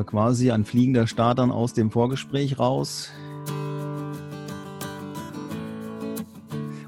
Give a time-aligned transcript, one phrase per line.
[0.00, 3.10] äh, quasi ein fliegender Start dann aus dem Vorgespräch raus.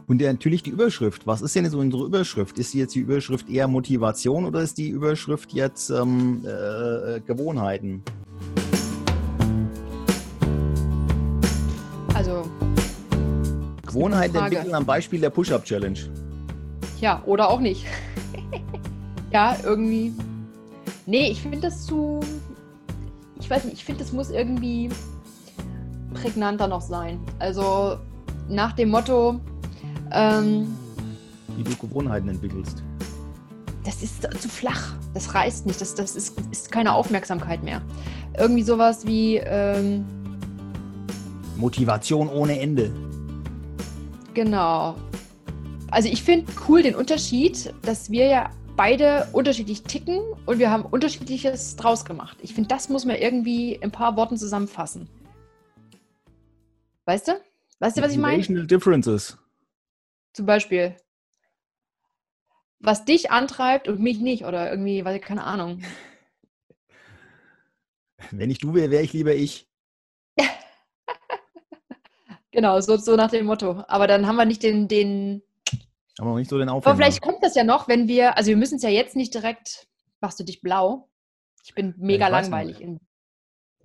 [0.09, 1.27] Und natürlich die Überschrift.
[1.27, 2.59] Was ist denn so unsere Überschrift?
[2.59, 8.03] Ist jetzt die Überschrift eher Motivation oder ist die Überschrift jetzt ähm, äh, Gewohnheiten?
[12.15, 12.45] Also.
[13.85, 15.99] Gewohnheiten entwickeln am Beispiel der Push-Up-Challenge.
[17.01, 17.85] Ja, oder auch nicht.
[19.33, 20.13] ja, irgendwie.
[21.07, 22.21] Nee, ich finde das zu.
[23.47, 24.89] Ich weiß nicht, ich finde, das muss irgendwie
[26.15, 27.21] prägnanter noch sein.
[27.39, 27.97] Also
[28.49, 29.39] nach dem Motto,
[30.11, 30.77] ähm,
[31.57, 32.83] Wie du Gewohnheiten entwickelst.
[33.85, 34.97] Das ist zu flach.
[35.15, 35.81] Das reißt nicht.
[35.81, 37.83] Das, das ist, ist keine Aufmerksamkeit mehr.
[38.37, 39.37] Irgendwie sowas wie.
[39.37, 40.05] Ähm,
[41.57, 42.91] Motivation ohne Ende.
[44.35, 44.97] Genau.
[45.93, 50.85] Also ich finde cool den Unterschied, dass wir ja beide unterschiedlich ticken und wir haben
[50.85, 52.37] unterschiedliches draus gemacht.
[52.43, 55.09] Ich finde, das muss man irgendwie in ein paar Worten zusammenfassen.
[57.07, 57.33] Weißt du?
[57.79, 58.43] Weißt du, was ich meine?
[58.67, 59.39] Differences.
[60.33, 60.97] Zum Beispiel,
[62.79, 65.83] was dich antreibt und mich nicht oder irgendwie, weil keine Ahnung.
[68.31, 69.69] Wenn ich du wäre, wäre ich lieber ich.
[72.51, 73.85] genau, so, so nach dem Motto.
[73.89, 75.43] Aber dann haben wir nicht den, den
[76.19, 76.87] aber noch nicht so den Aufwand.
[76.87, 79.35] Aber vielleicht kommt das ja noch, wenn wir, also wir müssen es ja jetzt nicht
[79.35, 79.89] direkt,
[80.21, 81.09] machst du dich blau?
[81.65, 82.87] Ich bin mega ja, ich langweilig.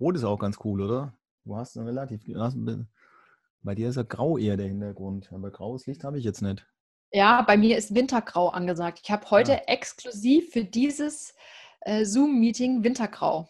[0.00, 1.18] Rot ist auch ganz cool, oder?
[1.44, 2.22] Du hast ein relativ,
[3.62, 6.66] bei dir ist ja grau eher der Hintergrund, aber graues Licht habe ich jetzt nicht.
[7.12, 9.00] Ja, bei mir ist Wintergrau angesagt.
[9.02, 9.62] Ich habe heute ja.
[9.66, 11.34] exklusiv für dieses
[11.80, 13.48] äh, Zoom-Meeting Wintergrau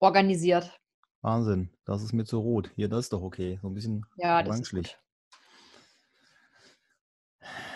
[0.00, 0.78] organisiert.
[1.22, 2.70] Wahnsinn, das ist mir zu rot.
[2.74, 3.58] Hier, das ist doch okay.
[3.62, 4.98] So ein bisschen ja, orangelich.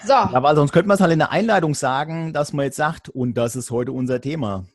[0.07, 0.13] So.
[0.13, 3.35] Weil sonst könnte man es halt in der Einleitung sagen, dass man jetzt sagt, und
[3.35, 4.67] das ist heute unser Thema.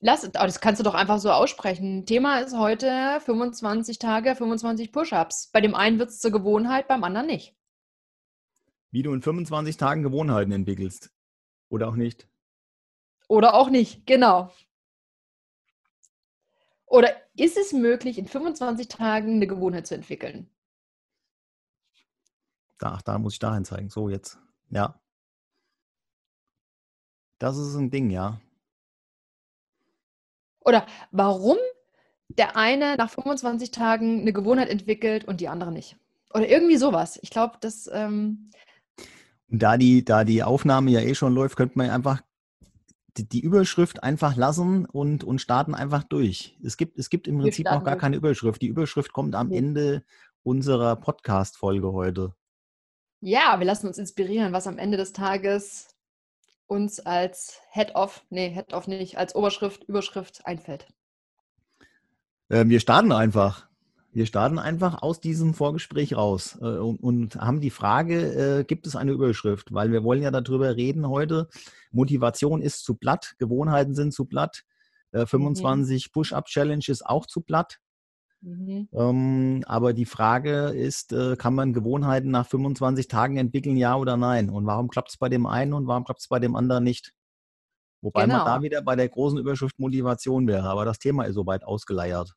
[0.00, 2.04] Lass, das kannst du doch einfach so aussprechen.
[2.06, 5.50] Thema ist heute 25 Tage, 25 Push-Ups.
[5.52, 7.54] Bei dem einen wird es zur Gewohnheit, beim anderen nicht.
[8.90, 11.10] Wie du in 25 Tagen Gewohnheiten entwickelst.
[11.70, 12.26] Oder auch nicht.
[13.28, 14.50] Oder auch nicht, genau.
[16.84, 20.50] Oder ist es möglich, in 25 Tagen eine Gewohnheit zu entwickeln?
[22.82, 23.90] Da, da muss ich dahin zeigen.
[23.90, 24.40] So, jetzt.
[24.70, 25.00] Ja.
[27.38, 28.40] Das ist ein Ding, ja.
[30.64, 31.58] Oder warum
[32.28, 35.96] der eine nach 25 Tagen eine Gewohnheit entwickelt und die andere nicht.
[36.34, 37.20] Oder irgendwie sowas.
[37.22, 37.88] Ich glaube, das.
[37.92, 38.50] Ähm
[39.48, 42.20] da die, da die Aufnahme ja eh schon läuft, könnte man einfach
[43.16, 46.58] die, die, Überschrift einfach lassen und, und starten einfach durch.
[46.64, 48.00] Es gibt, es gibt im Prinzip noch gar durch.
[48.00, 48.60] keine Überschrift.
[48.62, 50.04] Die Überschrift kommt am Ende
[50.42, 52.34] unserer Podcast-Folge heute.
[53.24, 55.94] Ja, wir lassen uns inspirieren, was am Ende des Tages
[56.66, 60.88] uns als Head-Off, nee, Head-Off nicht, als Oberschrift, Überschrift einfällt?
[62.48, 63.68] Äh, wir starten einfach.
[64.10, 68.88] Wir starten einfach aus diesem Vorgespräch raus äh, und, und, haben die Frage, äh, gibt
[68.88, 69.72] es eine Überschrift?
[69.72, 71.48] Weil wir wollen ja darüber reden heute.
[71.92, 74.64] Motivation ist zu platt, Gewohnheiten sind zu platt,
[75.12, 76.12] 25 mhm.
[76.12, 77.78] Push-Up-Challenge ist auch zu platt.
[78.42, 78.88] Mhm.
[78.92, 84.16] Ähm, aber die Frage ist, äh, kann man Gewohnheiten nach 25 Tagen entwickeln, ja oder
[84.16, 84.50] nein?
[84.50, 87.12] Und warum klappt es bei dem einen und warum klappt es bei dem anderen nicht?
[88.02, 88.38] Wobei genau.
[88.38, 92.34] man da wieder bei der großen Überschrift Motivation wäre, aber das Thema ist soweit ausgeleiert.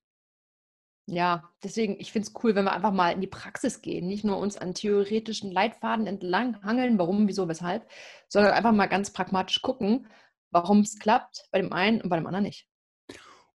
[1.08, 4.24] Ja, deswegen, ich finde es cool, wenn wir einfach mal in die Praxis gehen, nicht
[4.24, 7.88] nur uns an theoretischen Leitfaden entlang hangeln, warum, wieso, weshalb,
[8.28, 10.08] sondern einfach mal ganz pragmatisch gucken,
[10.52, 12.68] warum es klappt bei dem einen und bei dem anderen nicht.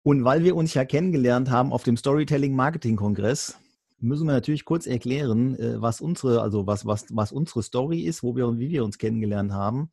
[0.04, 3.60] Und weil wir uns ja kennengelernt haben auf dem Storytelling Marketing Kongress,
[4.00, 8.24] müssen wir natürlich kurz erklären, äh, was unsere, also was, was, was unsere Story ist,
[8.24, 9.92] wo wir, wie wir uns kennengelernt haben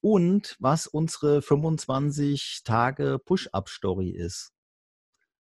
[0.00, 4.52] und was unsere 25 Tage Push-Up-Story ist.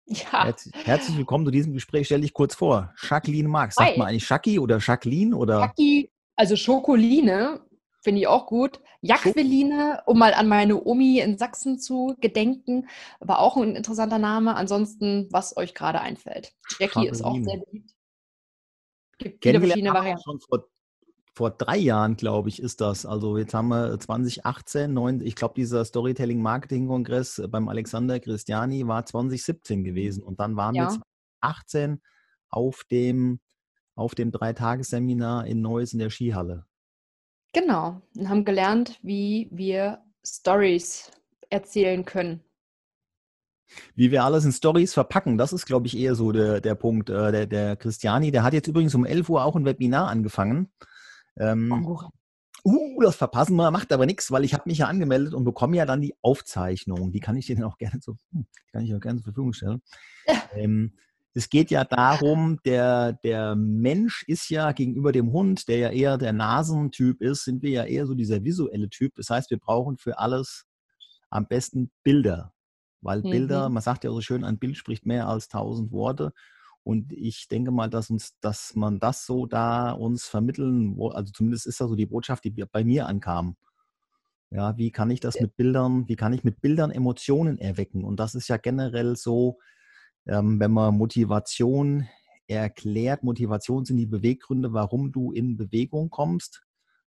[0.07, 0.55] Ja.
[0.73, 2.07] Herzlich willkommen zu diesem Gespräch.
[2.07, 2.93] Stell dich kurz vor.
[3.01, 3.77] Jacqueline Marx.
[3.77, 5.61] Sagt man eigentlich Schacki oder Jacqueline oder?
[5.61, 7.61] Schacki, also Schokoline
[8.05, 8.83] Finde ich auch gut.
[9.01, 12.87] Jacqueline, um mal an meine Omi in Sachsen zu gedenken,
[13.19, 14.57] war auch ein interessanter Name.
[14.57, 16.53] Ansonsten, was euch gerade einfällt.
[16.79, 17.95] Jackie ist auch sehr beliebt.
[19.17, 20.23] Gibt viele verschiedene Varianten.
[20.23, 20.69] Schon vor,
[21.33, 23.07] vor drei Jahren, glaube ich, ist das.
[23.07, 28.87] Also jetzt haben wir 2018, 9, ich glaube, dieser Storytelling Marketing Kongress beim Alexander Christiani
[28.87, 30.23] war 2017 gewesen.
[30.23, 30.91] Und dann waren ja.
[30.93, 31.01] wir
[31.41, 32.03] 2018
[32.51, 33.41] auf dem,
[33.95, 36.67] auf dem Dreitagesseminar in Neuss in der Skihalle.
[37.55, 41.13] Genau, und haben gelernt, wie wir Stories
[41.51, 42.41] erzählen können.
[43.95, 47.11] Wie wir alles in Stories verpacken, das ist, glaube ich, eher so der, der Punkt.
[47.11, 50.73] Äh, der, der Christiani, der hat jetzt übrigens um 11 Uhr auch ein Webinar angefangen.
[51.39, 51.73] Ähm,
[52.65, 55.77] uh, das verpassen wir, macht aber nichts, weil ich habe mich ja angemeldet und bekomme
[55.77, 57.13] ja dann die Aufzeichnung.
[57.13, 59.81] Die kann ich dir auch gerne, zu, hm, kann ich auch gerne zur Verfügung stellen.
[60.55, 60.97] ähm,
[61.35, 66.17] es geht ja darum, der, der Mensch ist ja gegenüber dem Hund, der ja eher
[66.17, 69.17] der Nasentyp ist, sind wir ja eher so dieser visuelle Typ.
[69.17, 70.65] Das heißt, wir brauchen für alles
[71.31, 72.53] am besten Bilder.
[73.01, 73.75] Weil Bilder, mhm.
[73.75, 76.33] man sagt ja so schön, ein Bild spricht mehr als tausend Worte.
[76.85, 81.67] Und ich denke mal, dass uns, dass man das so da uns vermitteln, also zumindest
[81.67, 83.57] ist das so die Botschaft, die bei mir ankam.
[84.51, 88.05] Ja, wie kann ich das mit Bildern, wie kann ich mit Bildern Emotionen erwecken?
[88.05, 89.59] Und das ist ja generell so,
[90.27, 92.09] ähm, wenn man Motivation
[92.47, 96.63] erklärt, Motivation sind die Beweggründe, warum du in Bewegung kommst.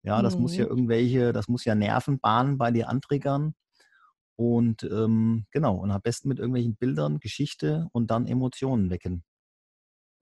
[0.03, 0.43] Ja, das mhm.
[0.43, 0.71] muss ja mhm.
[0.71, 3.55] irgendwelche, das muss ja Nervenbahnen bei dir antriggern.
[4.37, 9.25] Und ähm, genau, und am besten mit irgendwelchen Bildern, Geschichte und dann Emotionen wecken.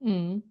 [0.00, 0.42] Mhm.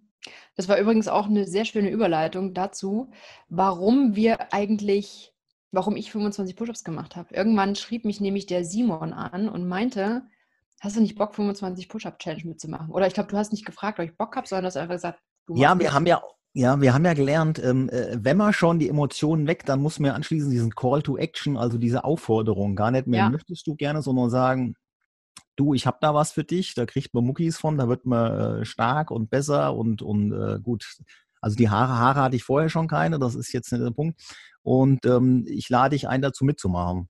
[0.56, 3.10] Das war übrigens auch eine sehr schöne Überleitung dazu,
[3.48, 5.32] warum wir eigentlich,
[5.72, 7.34] warum ich 25 Push-ups gemacht habe.
[7.34, 10.22] Irgendwann schrieb mich nämlich der Simon an und meinte,
[10.82, 12.90] hast du nicht Bock, 25 Push-Up-Challenge mitzumachen?
[12.90, 15.20] Oder ich glaube, du hast nicht gefragt, ob ich Bock habe, sondern hast einfach gesagt,
[15.46, 16.20] du Ja, wir haben ja,
[16.54, 20.00] ja, wir haben ja gelernt, ähm, äh, wenn man schon die Emotionen weg, dann muss
[20.00, 23.30] man ja anschließend diesen Call to Action, also diese Aufforderung, gar nicht mehr ja.
[23.30, 24.74] möchtest du gerne, sondern sagen,
[25.56, 28.60] du, ich habe da was für dich, da kriegt man Muckis von, da wird man
[28.60, 30.84] äh, stark und besser und, und äh, gut.
[31.40, 34.20] Also die Haare, Haare hatte ich vorher schon keine, das ist jetzt nicht der Punkt.
[34.62, 37.08] Und ähm, ich lade dich ein, dazu mitzumachen.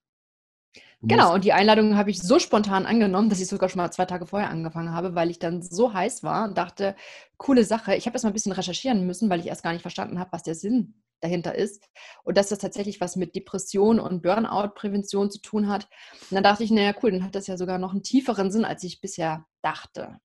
[1.05, 4.05] Genau, und die Einladung habe ich so spontan angenommen, dass ich sogar schon mal zwei
[4.05, 6.95] Tage vorher angefangen habe, weil ich dann so heiß war und dachte,
[7.39, 7.97] coole Sache.
[7.97, 10.31] Ich habe erst mal ein bisschen recherchieren müssen, weil ich erst gar nicht verstanden habe,
[10.31, 11.89] was der Sinn dahinter ist
[12.23, 15.89] und dass das tatsächlich was mit Depression und Burnout-Prävention zu tun hat.
[16.31, 18.65] Und dann dachte ich, naja, cool, dann hat das ja sogar noch einen tieferen Sinn,
[18.65, 20.21] als ich bisher dachte.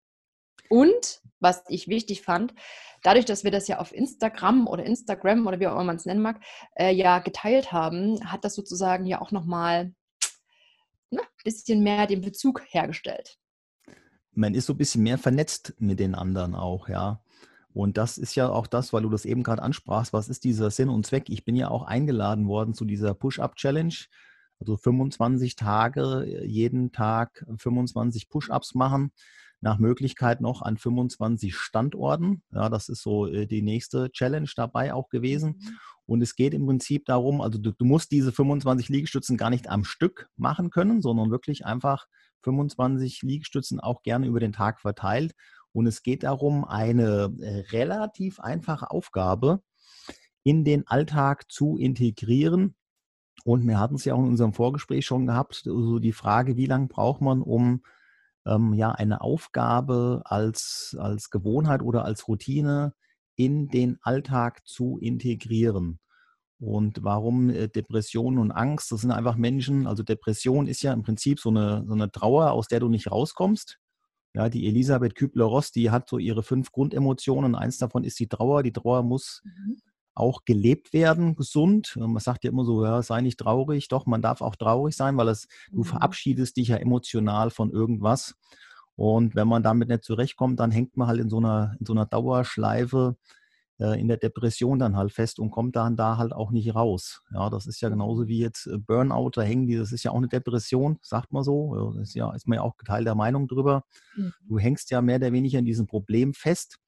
[0.69, 2.53] Und was ich wichtig fand,
[3.03, 6.05] dadurch, dass wir das ja auf Instagram oder Instagram oder wie auch immer man es
[6.05, 6.39] nennen mag,
[6.75, 9.93] äh, ja geteilt haben, hat das sozusagen ja auch nochmal
[11.11, 13.37] ein ne, bisschen mehr den Bezug hergestellt.
[14.33, 17.21] Man ist so ein bisschen mehr vernetzt mit den anderen auch, ja.
[17.73, 20.71] Und das ist ja auch das, weil du das eben gerade ansprachst, was ist dieser
[20.71, 21.29] Sinn und Zweck?
[21.29, 23.93] Ich bin ja auch eingeladen worden zu dieser Push-Up-Challenge.
[24.59, 29.11] Also 25 Tage, jeden Tag 25 Push-Ups machen,
[29.61, 32.41] nach Möglichkeit noch an 25 Standorten.
[32.51, 35.59] Ja, das ist so äh, die nächste Challenge dabei auch gewesen.
[35.59, 35.77] Mhm.
[36.07, 39.69] Und es geht im Prinzip darum, also du, du, musst diese 25 Liegestützen gar nicht
[39.69, 42.07] am Stück machen können, sondern wirklich einfach
[42.43, 45.35] 25 Liegestützen auch gerne über den Tag verteilt.
[45.73, 49.61] Und es geht darum, eine äh, relativ einfache Aufgabe
[50.43, 52.75] in den Alltag zu integrieren.
[53.43, 56.55] Und wir hatten es ja auch in unserem Vorgespräch schon gehabt, so also die Frage,
[56.55, 57.83] wie lange braucht man, um
[58.45, 62.93] ähm, ja eine Aufgabe als, als Gewohnheit oder als Routine
[63.37, 65.99] in den Alltag zu integrieren.
[66.59, 68.91] Und warum äh, Depression und Angst?
[68.91, 72.51] Das sind einfach Menschen, also Depression ist ja im Prinzip so eine, so eine Trauer,
[72.51, 73.77] aus der du nicht rauskommst.
[74.33, 77.55] Ja, die Elisabeth Kübler-Ross, die hat so ihre fünf Grundemotionen.
[77.55, 78.63] Eins davon ist die Trauer.
[78.63, 79.77] Die Trauer muss mhm.
[80.15, 81.95] auch gelebt werden, gesund.
[81.95, 83.87] Man sagt ja immer so, ja, sei nicht traurig.
[83.87, 85.77] Doch, man darf auch traurig sein, weil es, mhm.
[85.77, 88.35] du verabschiedest dich ja emotional von irgendwas.
[88.97, 91.93] Und wenn man damit nicht zurechtkommt, dann hängt man halt in so einer, in so
[91.93, 93.15] einer Dauerschleife
[93.79, 97.21] äh, in der Depression dann halt fest und kommt dann da halt auch nicht raus.
[97.31, 100.11] Ja, das ist ja genauso wie jetzt äh, Burnout, da hängen die, das ist ja
[100.11, 101.93] auch eine Depression, sagt man so.
[101.93, 103.83] Das ist ja, ist man ja auch geteilter Meinung drüber.
[104.15, 104.33] Mhm.
[104.47, 106.79] Du hängst ja mehr oder weniger in diesem Problem fest,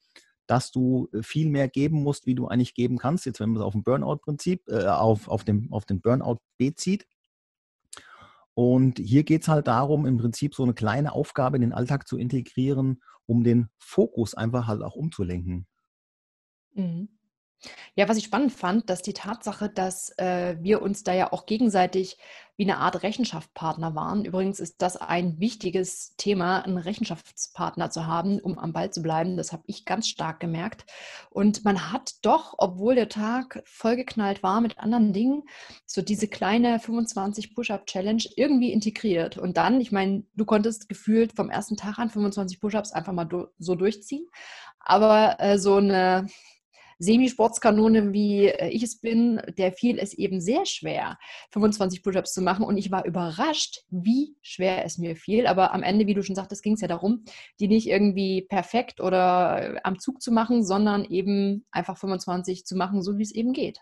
[0.48, 3.28] dass du äh, viel mehr geben musst, wie du eigentlich geben kannst.
[3.28, 7.06] Jetzt, wenn man es auf dem Burnout-Prinzip, äh, auf, auf, dem, auf den Burnout bezieht,
[8.60, 12.10] und hier geht es halt darum, im Prinzip so eine kleine Aufgabe in den Alltag
[12.10, 15.66] zu integrieren, um den Fokus einfach halt auch umzulenken.
[16.74, 17.08] Mhm.
[17.96, 21.46] Ja, was ich spannend fand, dass die Tatsache, dass äh, wir uns da ja auch
[21.46, 22.18] gegenseitig
[22.60, 24.25] wie eine Art Rechenschaftspartner waren.
[24.25, 29.38] Übrigens ist das ein wichtiges Thema, einen Rechenschaftspartner zu haben, um am Ball zu bleiben.
[29.38, 30.84] Das habe ich ganz stark gemerkt.
[31.30, 35.44] Und man hat doch, obwohl der Tag vollgeknallt war mit anderen Dingen,
[35.86, 39.38] so diese kleine 25 Push-Up-Challenge irgendwie integriert.
[39.38, 43.30] Und dann, ich meine, du konntest gefühlt vom ersten Tag an 25 Push-Ups einfach mal
[43.58, 44.28] so durchziehen.
[44.82, 46.28] Aber äh, so eine
[47.00, 51.18] Semisportskanone, wie äh, ich es bin, der fiel es eben sehr schwer,
[51.51, 52.65] 25 Push-ups zu machen.
[52.65, 55.48] Und ich war überrascht, wie schwer es mir fiel.
[55.48, 57.24] Aber am Ende, wie du schon sagtest, ging es ja darum,
[57.60, 62.75] die nicht irgendwie perfekt oder äh, am Zug zu machen, sondern eben einfach 25 zu
[62.75, 63.79] machen, so wie es eben geht.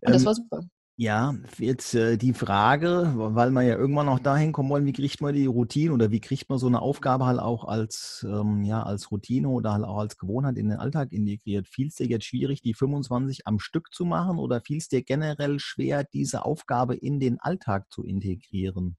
[0.00, 0.60] Und das ähm, war super.
[1.00, 5.20] Ja, jetzt äh, die Frage, weil man ja irgendwann auch dahin kommen wollen, wie kriegt
[5.20, 8.82] man die Routine oder wie kriegt man so eine Aufgabe halt auch als, ähm, ja,
[8.82, 11.68] als Routine oder halt auch als Gewohnheit in den Alltag integriert?
[11.68, 15.04] Fiel es dir jetzt schwierig, die 25 am Stück zu machen oder fiel es dir
[15.04, 18.96] generell schwer, diese Aufgabe in den Alltag zu integrieren?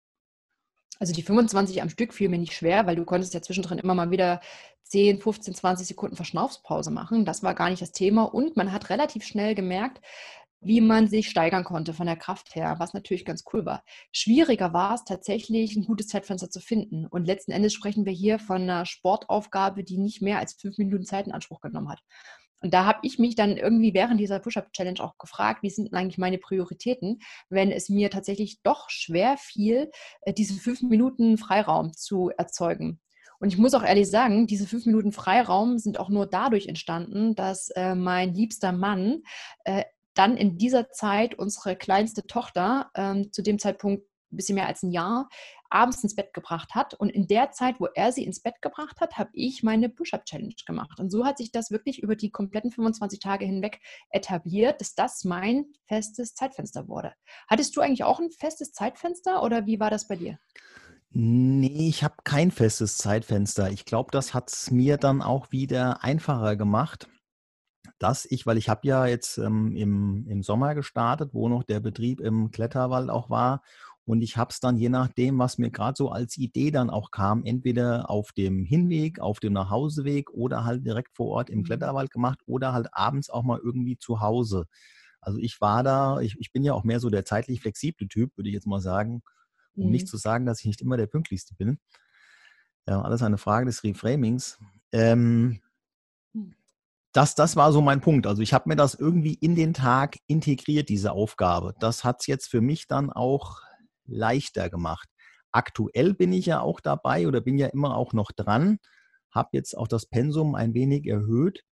[0.99, 3.93] Also die 25 am Stück fiel mir nicht schwer, weil du konntest ja zwischendrin immer
[3.93, 4.39] mal wieder
[4.83, 7.25] 10, 15, 20 Sekunden Verschnaufspause machen.
[7.25, 8.23] Das war gar nicht das Thema.
[8.23, 10.01] Und man hat relativ schnell gemerkt,
[10.61, 13.83] wie man sich steigern konnte von der Kraft her, was natürlich ganz cool war.
[14.11, 17.05] Schwieriger war es tatsächlich, ein gutes Zeitfenster zu finden.
[17.05, 21.05] Und letzten Endes sprechen wir hier von einer Sportaufgabe, die nicht mehr als fünf Minuten
[21.05, 22.01] Zeit in Anspruch genommen hat.
[22.61, 26.17] Und da habe ich mich dann irgendwie während dieser Push-Up-Challenge auch gefragt, wie sind eigentlich
[26.17, 29.89] meine Prioritäten, wenn es mir tatsächlich doch schwer fiel,
[30.21, 32.99] äh, diese fünf Minuten Freiraum zu erzeugen.
[33.39, 37.35] Und ich muss auch ehrlich sagen, diese fünf Minuten Freiraum sind auch nur dadurch entstanden,
[37.35, 39.23] dass äh, mein liebster Mann
[39.63, 39.83] äh,
[40.19, 44.83] dann in dieser Zeit unsere kleinste Tochter, ähm, zu dem Zeitpunkt ein bisschen mehr als
[44.83, 45.29] ein Jahr,
[45.69, 46.93] abends ins Bett gebracht hat.
[46.93, 50.53] Und in der Zeit, wo er sie ins Bett gebracht hat, habe ich meine Push-Up-Challenge
[50.67, 50.99] gemacht.
[50.99, 55.23] Und so hat sich das wirklich über die kompletten 25 Tage hinweg etabliert, dass das
[55.23, 57.13] mein festes Zeitfenster wurde.
[57.47, 60.37] Hattest du eigentlich auch ein festes Zeitfenster oder wie war das bei dir?
[61.11, 63.71] Nee, ich habe kein festes Zeitfenster.
[63.71, 67.07] Ich glaube, das hat es mir dann auch wieder einfacher gemacht
[67.99, 71.81] dass ich, weil ich habe ja jetzt ähm, im, im Sommer gestartet, wo noch der
[71.81, 73.61] Betrieb im Kletterwald auch war.
[74.05, 77.11] Und ich habe es dann je nachdem, was mir gerade so als Idee dann auch
[77.11, 81.63] kam, entweder auf dem Hinweg, auf dem Nachhauseweg oder halt direkt vor Ort im mhm.
[81.65, 84.65] Kletterwald gemacht oder halt abends auch mal irgendwie zu Hause.
[85.21, 88.35] Also ich war da, ich, ich bin ja auch mehr so der zeitlich flexible Typ,
[88.35, 89.21] würde ich jetzt mal sagen,
[89.75, 89.91] um mhm.
[89.91, 91.79] nicht zu sagen, dass ich nicht immer der pünktlichste bin.
[92.87, 94.57] Ja, alles eine Frage des Reframings.
[94.91, 95.59] Ähm,
[97.19, 98.27] das, das war so mein Punkt.
[98.27, 101.75] Also ich habe mir das irgendwie in den Tag integriert, diese Aufgabe.
[101.81, 103.57] Das hat es jetzt für mich dann auch
[104.05, 105.09] leichter gemacht.
[105.51, 108.77] Aktuell bin ich ja auch dabei oder bin ja immer auch noch dran,
[109.31, 111.65] habe jetzt auch das Pensum ein wenig erhöht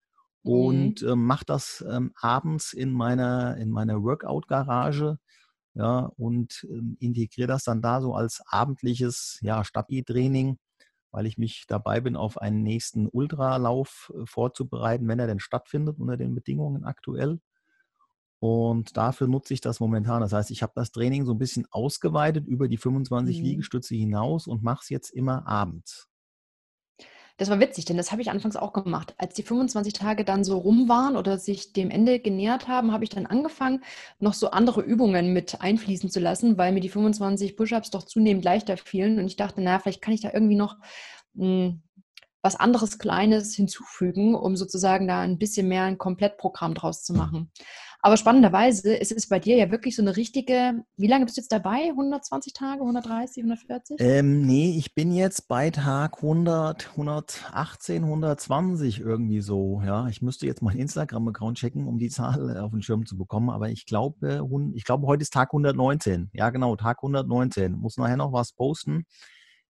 [0.42, 1.08] und mhm.
[1.08, 5.16] äh, mache das ähm, abends in meiner, in meiner Workout-Garage
[5.74, 10.58] ja, und ähm, integriere das dann da so als abendliches ja, Stabi-Training
[11.10, 15.98] weil ich mich dabei bin, auf einen nächsten Ultralauf äh, vorzubereiten, wenn er denn stattfindet
[15.98, 17.40] unter den Bedingungen aktuell.
[18.38, 20.20] Und dafür nutze ich das momentan.
[20.20, 23.44] Das heißt, ich habe das Training so ein bisschen ausgeweitet über die 25 mhm.
[23.44, 26.08] Liegestütze hinaus und mache es jetzt immer abends.
[27.38, 29.14] Das war witzig, denn das habe ich anfangs auch gemacht.
[29.18, 33.04] Als die 25 Tage dann so rum waren oder sich dem Ende genähert haben, habe
[33.04, 33.84] ich dann angefangen,
[34.20, 38.44] noch so andere Übungen mit einfließen zu lassen, weil mir die 25 Push-ups doch zunehmend
[38.44, 39.18] leichter fielen.
[39.18, 40.76] Und ich dachte, naja, vielleicht kann ich da irgendwie noch
[41.34, 41.82] mh, hm,
[42.40, 47.50] was anderes Kleines hinzufügen, um sozusagen da ein bisschen mehr ein Komplettprogramm draus zu machen.
[48.00, 51.40] Aber spannenderweise ist es bei dir ja wirklich so eine richtige, wie lange bist du
[51.40, 51.88] jetzt dabei?
[51.90, 53.96] 120 Tage, 130, 140?
[54.00, 59.82] Ähm, nee, ich bin jetzt bei Tag 100, 118, 120 irgendwie so.
[59.84, 63.50] Ja, ich müsste jetzt meinen Instagram-Account checken, um die Zahl auf den Schirm zu bekommen.
[63.50, 66.30] Aber ich glaube, ich glaube, heute ist Tag 119.
[66.32, 67.72] Ja, genau, Tag 119.
[67.72, 69.04] Muss nachher noch was posten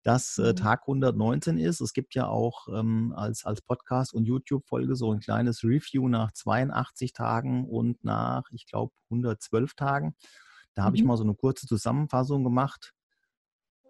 [0.03, 0.55] dass äh, mhm.
[0.55, 1.81] Tag 119 ist.
[1.81, 6.31] Es gibt ja auch ähm, als, als Podcast und YouTube-Folge so ein kleines Review nach
[6.31, 10.15] 82 Tagen und nach, ich glaube, 112 Tagen.
[10.73, 10.95] Da habe mhm.
[10.95, 12.93] ich mal so eine kurze Zusammenfassung gemacht.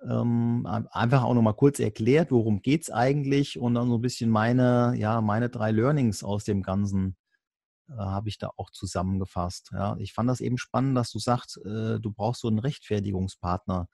[0.03, 4.31] Ähm, einfach auch nochmal kurz erklärt, worum geht es eigentlich und dann so ein bisschen
[4.31, 7.15] meine, ja, meine drei Learnings aus dem Ganzen
[7.87, 9.69] äh, habe ich da auch zusammengefasst.
[9.73, 13.87] Ja, ich fand das eben spannend, dass du sagst, äh, du brauchst so einen Rechtfertigungspartner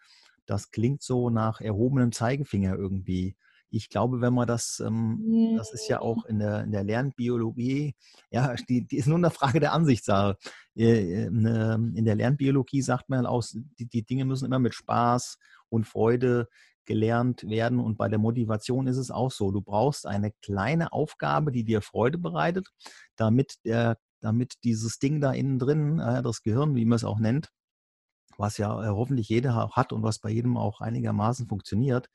[0.48, 3.36] das klingt so nach erhobenem Zeigefinger irgendwie.
[3.70, 7.96] Ich glaube, wenn man das, ähm, das ist ja auch in der, in der Lernbiologie,
[8.32, 10.38] ja, die, die ist nur eine Frage der Ansichtssache.
[10.75, 13.44] Äh, äh, ne, in der Lernbiologie sagt man auch,
[13.77, 15.38] die, die Dinge müssen immer mit Spaß
[15.70, 16.48] und Freude
[16.86, 17.80] gelernt werden.
[17.80, 19.51] Und bei der Motivation ist es auch so.
[19.51, 22.70] Du brauchst eine kleine Aufgabe, die dir Freude bereitet,
[23.18, 27.51] damit der, damit dieses Ding da innen drin, das Gehirn, wie man es auch nennt,
[28.38, 32.10] was ja äh, hoffentlich jeder hat und was bei jedem auch einigermaßen funktioniert,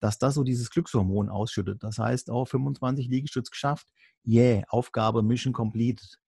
[0.00, 1.82] dass das so dieses Glückshormon ausschüttet.
[1.82, 3.86] Das heißt, auch 25 Liegestütz geschafft,
[4.26, 6.18] yeah, Aufgabe, Mission completed.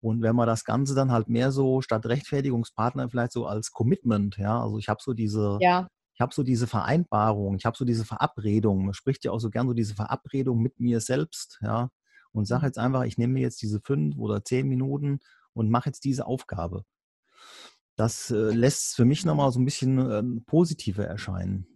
[0.00, 4.36] Und wenn man das Ganze dann halt mehr so statt Rechtfertigungspartner vielleicht so als Commitment,
[4.36, 5.88] ja, also ich habe so diese, ja.
[6.14, 9.50] ich habe so diese Vereinbarung, ich habe so diese Verabredung, man spricht ja auch so
[9.50, 11.88] gern so diese Verabredung mit mir selbst, ja,
[12.32, 12.66] und sage mhm.
[12.66, 15.20] jetzt einfach, ich nehme mir jetzt diese fünf oder zehn Minuten
[15.54, 16.84] und mache jetzt diese Aufgabe
[17.96, 21.66] das äh, lässt für mich nochmal so ein bisschen ähm, positiver erscheinen.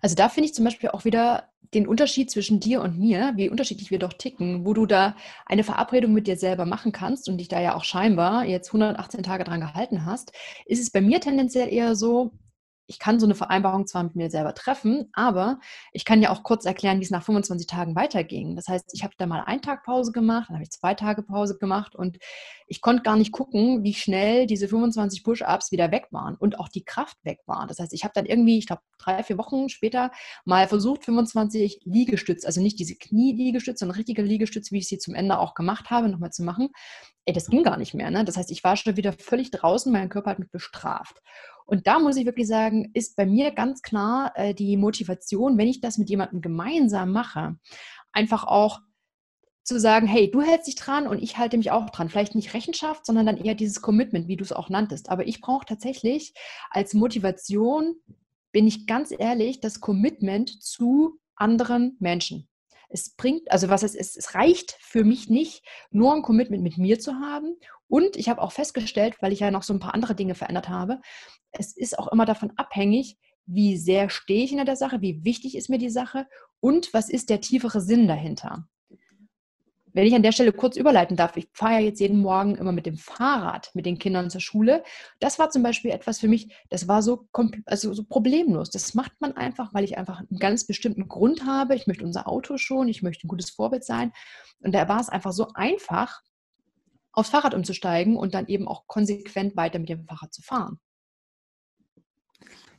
[0.00, 3.50] Also da finde ich zum Beispiel auch wieder den Unterschied zwischen dir und mir, wie
[3.50, 7.38] unterschiedlich wir doch ticken, wo du da eine Verabredung mit dir selber machen kannst und
[7.38, 10.32] dich da ja auch scheinbar jetzt 118 Tage dran gehalten hast,
[10.66, 12.32] ist es bei mir tendenziell eher so,
[12.88, 15.60] ich kann so eine Vereinbarung zwar mit mir selber treffen, aber
[15.92, 18.56] ich kann ja auch kurz erklären, wie es nach 25 Tagen weiterging.
[18.56, 21.22] Das heißt, ich habe da mal einen Tag Pause gemacht, dann habe ich zwei Tage
[21.22, 22.18] Pause gemacht und
[22.66, 26.68] ich konnte gar nicht gucken, wie schnell diese 25 Push-Ups wieder weg waren und auch
[26.68, 27.66] die Kraft weg war.
[27.66, 30.10] Das heißt, ich habe dann irgendwie, ich glaube, drei, vier Wochen später
[30.46, 35.14] mal versucht, 25 Liegestütze, also nicht diese Knie-Liegestütze, sondern richtige Liegestütze, wie ich sie zum
[35.14, 36.70] Ende auch gemacht habe, nochmal zu machen.
[37.26, 38.10] Ey, das ging gar nicht mehr.
[38.10, 38.24] Ne?
[38.24, 41.20] Das heißt, ich war schon wieder völlig draußen, mein Körper hat mich bestraft.
[41.68, 45.68] Und da muss ich wirklich sagen, ist bei mir ganz klar äh, die Motivation, wenn
[45.68, 47.58] ich das mit jemandem gemeinsam mache,
[48.10, 48.80] einfach auch
[49.64, 52.08] zu sagen, hey, du hältst dich dran und ich halte mich auch dran.
[52.08, 55.10] Vielleicht nicht Rechenschaft, sondern dann eher dieses Commitment, wie du es auch nanntest.
[55.10, 56.32] Aber ich brauche tatsächlich
[56.70, 57.96] als Motivation,
[58.50, 62.48] bin ich ganz ehrlich, das Commitment zu anderen Menschen.
[62.88, 66.78] Es bringt, also was es ist, es reicht für mich nicht, nur ein Commitment mit
[66.78, 67.58] mir zu haben.
[67.88, 70.68] Und ich habe auch festgestellt, weil ich ja noch so ein paar andere Dinge verändert
[70.68, 71.00] habe,
[71.50, 73.16] es ist auch immer davon abhängig,
[73.46, 76.26] wie sehr stehe ich in der Sache, wie wichtig ist mir die Sache
[76.60, 78.68] und was ist der tiefere Sinn dahinter.
[79.94, 82.72] Wenn ich an der Stelle kurz überleiten darf, ich fahre ja jetzt jeden Morgen immer
[82.72, 84.84] mit dem Fahrrad mit den Kindern zur Schule.
[85.18, 87.26] Das war zum Beispiel etwas für mich, das war so,
[87.64, 88.70] also so problemlos.
[88.70, 91.74] Das macht man einfach, weil ich einfach einen ganz bestimmten Grund habe.
[91.74, 94.12] Ich möchte unser Auto schon, ich möchte ein gutes Vorbild sein.
[94.60, 96.20] Und da war es einfach so einfach,
[97.18, 100.78] aufs Fahrrad umzusteigen und dann eben auch konsequent weiter mit dem Fahrrad zu fahren.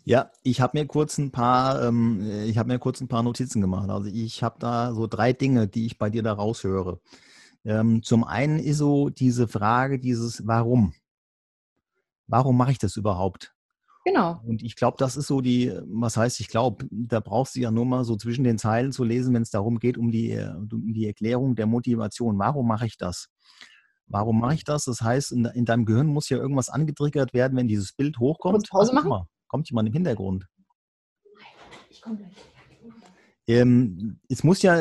[0.05, 3.61] Ja, ich habe mir kurz ein paar, ähm, ich habe mir kurz ein paar Notizen
[3.61, 3.89] gemacht.
[3.89, 6.99] Also ich habe da so drei Dinge, die ich bei dir da raushöre.
[7.65, 10.93] Ähm, zum einen ist so diese Frage, dieses Warum.
[12.27, 13.53] Warum mache ich das überhaupt?
[14.05, 14.41] Genau.
[14.45, 17.69] Und ich glaube, das ist so die, was heißt, ich glaube, da brauchst du ja
[17.69, 20.33] nur mal so zwischen den Zeilen zu lesen, wenn es darum geht, um die,
[20.71, 22.39] um die Erklärung der Motivation.
[22.39, 23.29] Warum mache ich das?
[24.09, 24.85] Warum mache ich das?
[24.85, 28.67] Das heißt, in, in deinem Gehirn muss ja irgendwas angetriggert werden, wenn dieses Bild hochkommt.
[28.69, 29.27] Pause machen?
[29.47, 30.47] Kommt jemand im Hintergrund?
[31.89, 32.33] Ich komme gleich.
[33.47, 34.79] Ähm, es muss ja,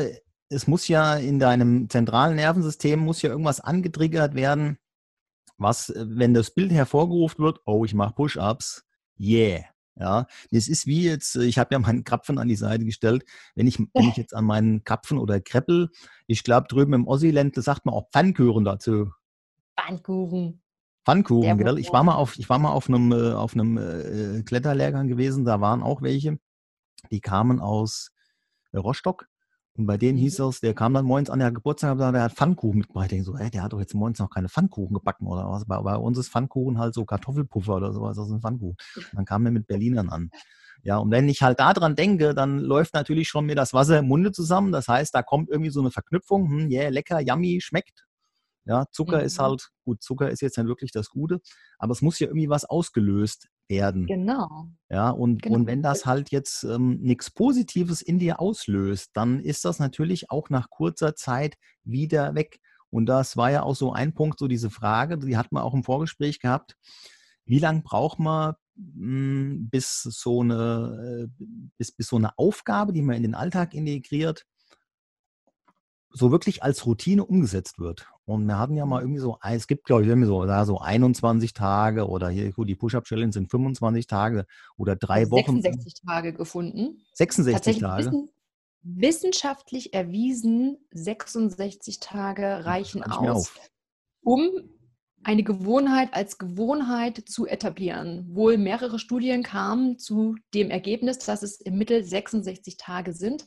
[0.51, 4.79] es muss ja in deinem zentralen Nervensystem muss ja irgendwas angetriggert werden,
[5.57, 8.85] was, äh, wenn das Bild hervorgerufen wird, oh, ich mache Push-ups,
[9.19, 9.65] yeah.
[10.01, 13.25] Ja, das ist wie jetzt, äh, ich habe ja meinen Krapfen an die Seite gestellt.
[13.57, 15.91] Wenn ich, wenn ich jetzt an meinen Krapfen oder Kreppel,
[16.27, 19.11] ich glaube drüben im Ossiland, da sagt man auch Pfannkuchen dazu.
[19.79, 20.61] Pfannkuchen.
[21.05, 21.79] Pfannkuchen, gell?
[21.79, 25.45] Ich war mal auf, ich war mal auf einem, äh, auf einem äh, Kletterlehrgang gewesen,
[25.45, 26.39] da waren auch welche,
[27.11, 28.11] die kamen aus
[28.75, 29.27] Rostock.
[29.77, 30.47] Und bei denen hieß mhm.
[30.47, 33.05] es, der kam dann morgens an der Geburtstag und der hat Pfannkuchen mitgebracht.
[33.05, 35.65] Ich denke so, hey, der hat doch jetzt morgens noch keine Pfannkuchen gebacken oder was.
[35.67, 38.77] Bei, bei uns ist Pfannkuchen halt so Kartoffelpuffer oder sowas, das ist ein Pfannkuchen.
[38.97, 40.31] Und dann kam er mit Berlinern an.
[40.83, 44.09] Ja, und wenn ich halt daran denke, dann läuft natürlich schon mir das Wasser im
[44.09, 44.73] Munde zusammen.
[44.73, 46.49] Das heißt, da kommt irgendwie so eine Verknüpfung.
[46.49, 48.08] Hm, yeah, lecker, yummy, schmeckt.
[48.69, 49.25] Ja, Zucker mhm.
[49.25, 51.41] ist halt, gut, Zucker ist jetzt nicht wirklich das Gute,
[51.79, 54.07] aber es muss ja irgendwie was ausgelöst werden.
[54.07, 54.69] Genau.
[54.91, 55.57] Ja, und, genau.
[55.57, 60.31] und wenn das halt jetzt ähm, nichts Positives in dir auslöst, dann ist das natürlich
[60.31, 62.61] auch nach kurzer Zeit wieder weg.
[62.91, 65.73] Und das war ja auch so ein Punkt, so diese Frage, die hat man auch
[65.73, 66.77] im Vorgespräch gehabt.
[67.47, 71.45] Wie lange braucht man, hm, bis so eine, äh,
[71.79, 74.45] bis, bis so eine Aufgabe, die man in den Alltag integriert,
[76.11, 78.07] so wirklich als Routine umgesetzt wird.
[78.25, 79.09] Und wir hatten ja mal mhm.
[79.09, 82.69] irgendwie so, es gibt glaube ich irgendwie so, da so 21 Tage oder hier, gut,
[82.69, 85.61] die Push-Up-Challenge sind 25 Tage oder drei Wochen.
[85.63, 87.03] 66 Tage gefunden.
[87.15, 88.07] 66 Tage.
[88.07, 88.31] Wissen,
[88.83, 93.53] wissenschaftlich erwiesen, 66 Tage reichen aus,
[94.23, 94.51] um
[95.25, 98.35] eine Gewohnheit als Gewohnheit zu etablieren.
[98.35, 103.47] Wohl mehrere Studien kamen zu dem Ergebnis, dass es im Mittel 66 Tage sind,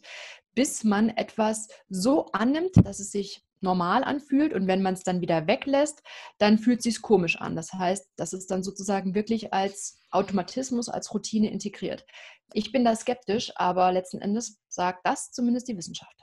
[0.56, 5.22] bis man etwas so annimmt, dass es sich normal anfühlt und wenn man es dann
[5.22, 6.02] wieder weglässt,
[6.40, 7.56] dann fühlt es sich komisch an.
[7.56, 12.06] Das heißt, das ist dann sozusagen wirklich als Automatismus, als Routine integriert.
[12.54, 16.16] Ich bin da skeptisch, aber letzten Endes sagt das zumindest die Wissenschaft.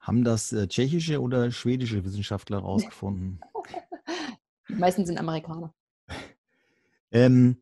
[0.00, 3.40] Haben das äh, tschechische oder schwedische Wissenschaftler herausgefunden?
[4.68, 5.72] die meisten sind Amerikaner.
[7.12, 7.61] ähm,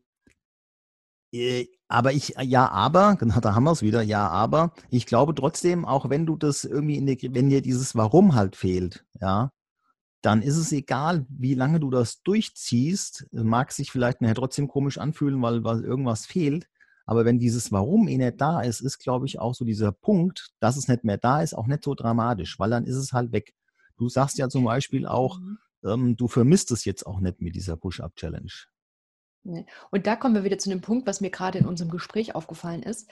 [1.87, 5.85] aber ich, ja, aber, genau, da haben wir es wieder, ja, aber ich glaube trotzdem,
[5.85, 9.51] auch wenn du das irgendwie, in der, wenn dir dieses Warum halt fehlt, ja,
[10.21, 14.99] dann ist es egal, wie lange du das durchziehst, mag sich vielleicht nachher trotzdem komisch
[14.99, 16.67] anfühlen, weil, weil irgendwas fehlt.
[17.05, 20.51] Aber wenn dieses Warum eh nicht da ist, ist, glaube ich, auch so dieser Punkt,
[20.59, 23.31] dass es nicht mehr da ist, auch nicht so dramatisch, weil dann ist es halt
[23.31, 23.55] weg.
[23.97, 25.57] Du sagst ja zum Beispiel auch, mhm.
[25.83, 28.51] ähm, du vermisst es jetzt auch nicht mit dieser Push-Up-Challenge.
[29.43, 32.83] Und da kommen wir wieder zu dem Punkt, was mir gerade in unserem Gespräch aufgefallen
[32.83, 33.09] ist.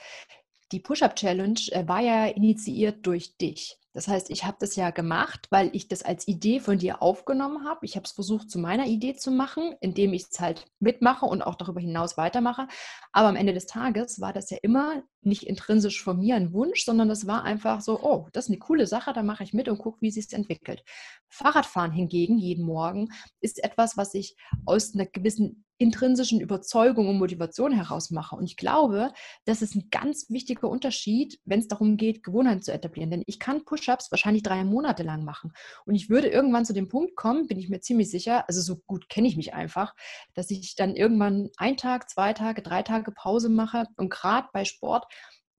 [0.72, 3.80] die Push-Up-Challenge äh, war ja initiiert durch dich.
[3.92, 7.66] Das heißt, ich habe das ja gemacht, weil ich das als Idee von dir aufgenommen
[7.68, 7.84] habe.
[7.84, 11.42] Ich habe es versucht, zu meiner Idee zu machen, indem ich es halt mitmache und
[11.42, 12.68] auch darüber hinaus weitermache.
[13.10, 16.84] Aber am Ende des Tages war das ja immer nicht intrinsisch von mir ein Wunsch,
[16.84, 19.68] sondern das war einfach so, oh, das ist eine coole Sache, da mache ich mit
[19.68, 20.84] und gucke, wie sich es entwickelt.
[21.28, 23.08] Fahrradfahren hingegen jeden Morgen
[23.40, 28.36] ist etwas, was ich aus einer gewissen intrinsischen Überzeugung und Motivation heraus mache.
[28.36, 29.12] Und ich glaube,
[29.46, 33.10] das ist ein ganz wichtiger Unterschied, wenn es darum geht, Gewohnheiten zu etablieren.
[33.10, 35.52] Denn ich kann Push-ups wahrscheinlich drei Monate lang machen.
[35.86, 38.76] Und ich würde irgendwann zu dem Punkt kommen, bin ich mir ziemlich sicher, also so
[38.86, 39.94] gut kenne ich mich einfach,
[40.34, 43.86] dass ich dann irgendwann ein Tag, zwei Tage, drei Tage Pause mache.
[43.96, 45.06] Und gerade bei Sport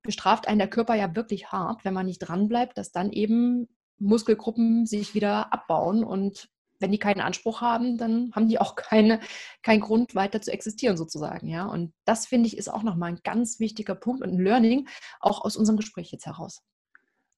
[0.04, 4.86] bestraft einen der Körper ja wirklich hart, wenn man nicht dranbleibt, dass dann eben Muskelgruppen
[4.86, 6.48] sich wieder abbauen und
[6.82, 9.20] wenn die keinen Anspruch haben, dann haben die auch keine,
[9.62, 11.48] keinen Grund weiter zu existieren sozusagen.
[11.48, 11.66] Ja?
[11.66, 14.88] Und das finde ich ist auch nochmal ein ganz wichtiger Punkt und ein Learning
[15.20, 16.62] auch aus unserem Gespräch jetzt heraus.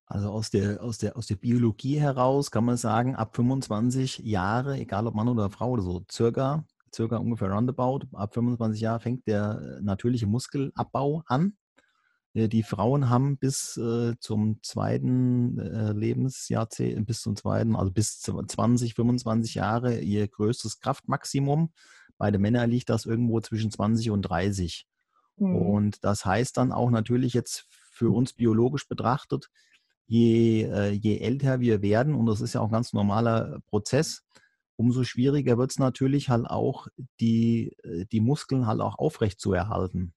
[0.06, 4.78] Also aus der, aus, der, aus der Biologie heraus kann man sagen, ab 25 Jahre,
[4.78, 9.26] egal ob Mann oder Frau oder so, circa, circa ungefähr roundabout, ab 25 Jahre fängt
[9.28, 11.58] der natürliche Muskelabbau an.
[12.34, 18.20] Äh, die Frauen haben bis äh, zum zweiten äh, Lebensjahrzehnt, bis zum zweiten, also bis
[18.20, 21.72] 20, 25 Jahre ihr größtes Kraftmaximum.
[22.18, 24.88] Bei den Männern liegt das irgendwo zwischen 20 und 30.
[25.38, 25.56] Mhm.
[25.56, 29.50] Und das heißt dann auch natürlich jetzt für uns biologisch betrachtet,
[30.08, 34.24] je, äh, je älter wir werden, und das ist ja auch ein ganz normaler Prozess,
[34.76, 36.88] umso schwieriger wird es natürlich halt auch,
[37.20, 40.14] die, äh, die Muskeln halt auch aufrecht zu erhalten.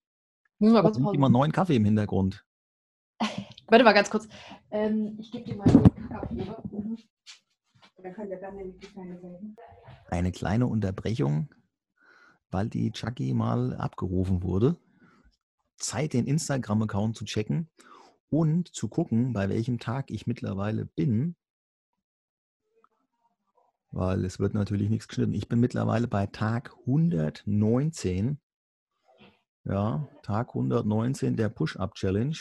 [0.59, 2.45] Wir kurz immer neuen Kaffee im Hintergrund.
[3.69, 4.29] Warte mal ganz kurz.
[4.71, 6.35] Ähm, ich gebe dir mal den Kaffee.
[6.35, 6.99] Mhm.
[8.03, 9.57] Dann könnt ihr dann nämlich die kleine Seiten.
[10.09, 11.49] Eine kleine Unterbrechung,
[12.51, 14.77] weil die Chucky mal abgerufen wurde.
[15.77, 17.69] Zeit, den Instagram-Account zu checken
[18.31, 21.37] und zu gucken, bei welchem Tag ich mittlerweile bin.
[23.91, 25.35] Weil es wird natürlich nichts geschnitten.
[25.35, 28.39] Ich bin mittlerweile bei Tag 119
[29.69, 32.37] ja, Tag 119 der Push-Up-Challenge.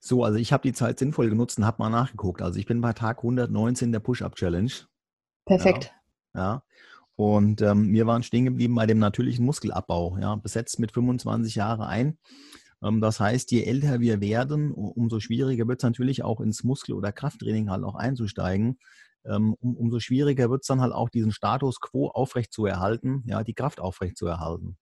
[0.00, 2.40] So, also ich habe die Zeit sinnvoll genutzt und habe mal nachgeguckt.
[2.40, 4.70] Also ich bin bei Tag 119 der Push-Up-Challenge.
[5.44, 5.92] Perfekt.
[6.34, 6.40] Ja.
[6.40, 6.62] ja.
[7.16, 11.82] Und ähm, wir waren stehen geblieben bei dem natürlichen Muskelabbau, ja, besetzt mit 25 Jahren
[11.82, 12.16] ein.
[12.80, 16.94] Ähm, das heißt, je älter wir werden, umso schwieriger wird es natürlich auch ins Muskel-
[16.94, 18.78] oder Krafttraining halt auch einzusteigen
[19.24, 23.42] um, umso schwieriger wird es dann halt auch, diesen Status quo aufrecht zu erhalten, ja,
[23.44, 24.76] die Kraft aufrecht zu erhalten.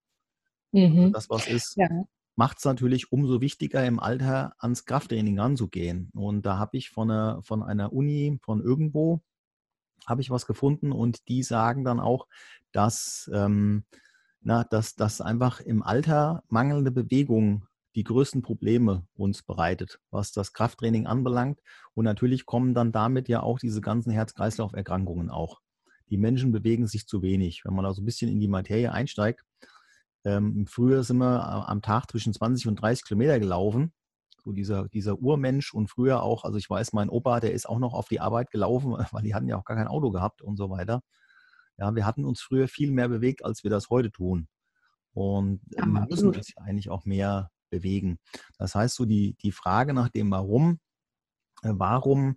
[0.72, 1.12] Mhm.
[1.12, 1.88] Das, was ist, ja.
[2.36, 6.10] macht es natürlich umso wichtiger, im Alter ans Krafttraining ranzugehen.
[6.14, 9.22] Und da habe ich von einer, von einer Uni, von irgendwo,
[10.06, 12.26] habe ich was gefunden und die sagen dann auch,
[12.72, 13.84] dass, ähm,
[14.40, 17.66] na, dass, dass einfach im Alter mangelnde Bewegung
[17.96, 21.60] die größten Probleme uns bereitet, was das Krafttraining anbelangt.
[21.94, 25.62] Und natürlich kommen dann damit ja auch diese ganzen Herz-Kreislauf-Erkrankungen auch.
[26.10, 27.64] Die Menschen bewegen sich zu wenig.
[27.64, 29.40] Wenn man da so ein bisschen in die Materie einsteigt,
[30.24, 33.94] ähm, früher sind wir am Tag zwischen 20 und 30 Kilometer gelaufen.
[34.44, 37.78] So dieser, dieser Urmensch und früher auch, also ich weiß, mein Opa, der ist auch
[37.78, 40.58] noch auf die Arbeit gelaufen, weil die hatten ja auch gar kein Auto gehabt und
[40.58, 41.00] so weiter.
[41.78, 44.48] Ja, wir hatten uns früher viel mehr bewegt, als wir das heute tun.
[45.14, 48.18] Und ja, wir müssen uns ja eigentlich auch mehr bewegen.
[48.58, 50.78] Das heißt, so die, die Frage nach dem Warum,
[51.62, 52.36] äh, warum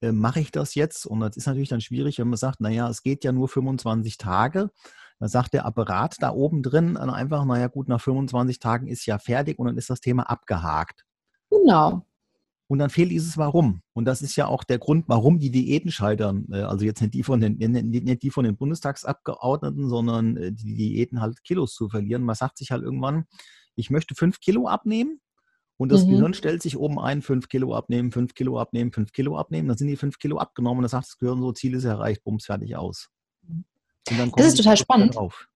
[0.00, 1.06] äh, mache ich das jetzt?
[1.06, 4.18] Und das ist natürlich dann schwierig, wenn man sagt, naja, es geht ja nur 25
[4.18, 4.70] Tage.
[5.18, 9.18] Dann sagt der Apparat da oben drin einfach, naja gut, nach 25 Tagen ist ja
[9.18, 11.04] fertig und dann ist das Thema abgehakt.
[11.48, 12.04] Genau.
[12.66, 13.82] Und dann fehlt dieses Warum.
[13.92, 16.46] Und das ist ja auch der Grund, warum die Diäten scheitern.
[16.50, 21.20] Äh, also jetzt nicht die von den, nicht die von den Bundestagsabgeordneten, sondern die Diäten
[21.20, 22.22] halt Kilos zu verlieren.
[22.22, 23.26] Man sagt sich halt irgendwann,
[23.74, 25.20] ich möchte fünf Kilo abnehmen.
[25.78, 26.10] Und das mhm.
[26.10, 29.68] Gehirn stellt sich oben ein, fünf Kilo abnehmen, fünf Kilo abnehmen, fünf Kilo abnehmen.
[29.68, 32.22] Dann sind die fünf Kilo abgenommen und dann sagt das Gehirn so, Ziel ist erreicht,
[32.22, 33.08] bums, fertig aus.
[34.36, 35.16] das ist total spannend.
[35.16, 35.48] Drauf.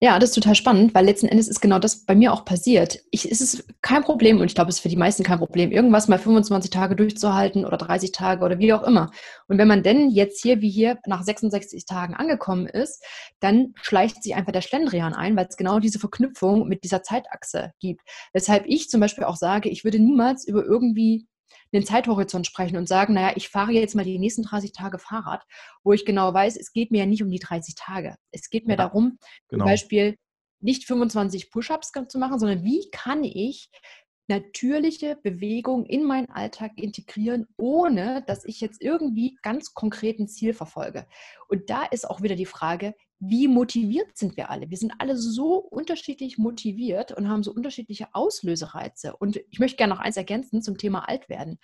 [0.00, 3.00] Ja, das ist total spannend, weil letzten Endes ist genau das bei mir auch passiert.
[3.10, 5.72] Ich, es ist kein Problem und ich glaube, es ist für die meisten kein Problem,
[5.72, 9.10] irgendwas mal 25 Tage durchzuhalten oder 30 Tage oder wie auch immer.
[9.48, 13.04] Und wenn man denn jetzt hier wie hier nach 66 Tagen angekommen ist,
[13.40, 17.72] dann schleicht sich einfach der Schlendrian ein, weil es genau diese Verknüpfung mit dieser Zeitachse
[17.80, 18.02] gibt.
[18.32, 21.26] Weshalb ich zum Beispiel auch sage, ich würde niemals über irgendwie
[21.72, 25.44] einen Zeithorizont sprechen und sagen, naja, ich fahre jetzt mal die nächsten 30 Tage Fahrrad,
[25.82, 28.16] wo ich genau weiß, es geht mir ja nicht um die 30 Tage.
[28.32, 29.64] Es geht mir ja, darum, genau.
[29.64, 30.16] zum Beispiel
[30.60, 33.70] nicht 25 Push-ups zu machen, sondern wie kann ich
[34.28, 40.52] natürliche Bewegung in meinen Alltag integrieren, ohne dass ich jetzt irgendwie ganz konkret ein Ziel
[40.52, 41.06] verfolge.
[41.48, 44.70] Und da ist auch wieder die Frage, wie motiviert sind wir alle?
[44.70, 49.16] Wir sind alle so unterschiedlich motiviert und haben so unterschiedliche Auslösereize.
[49.16, 51.58] Und ich möchte gerne noch eins ergänzen zum Thema Altwerden.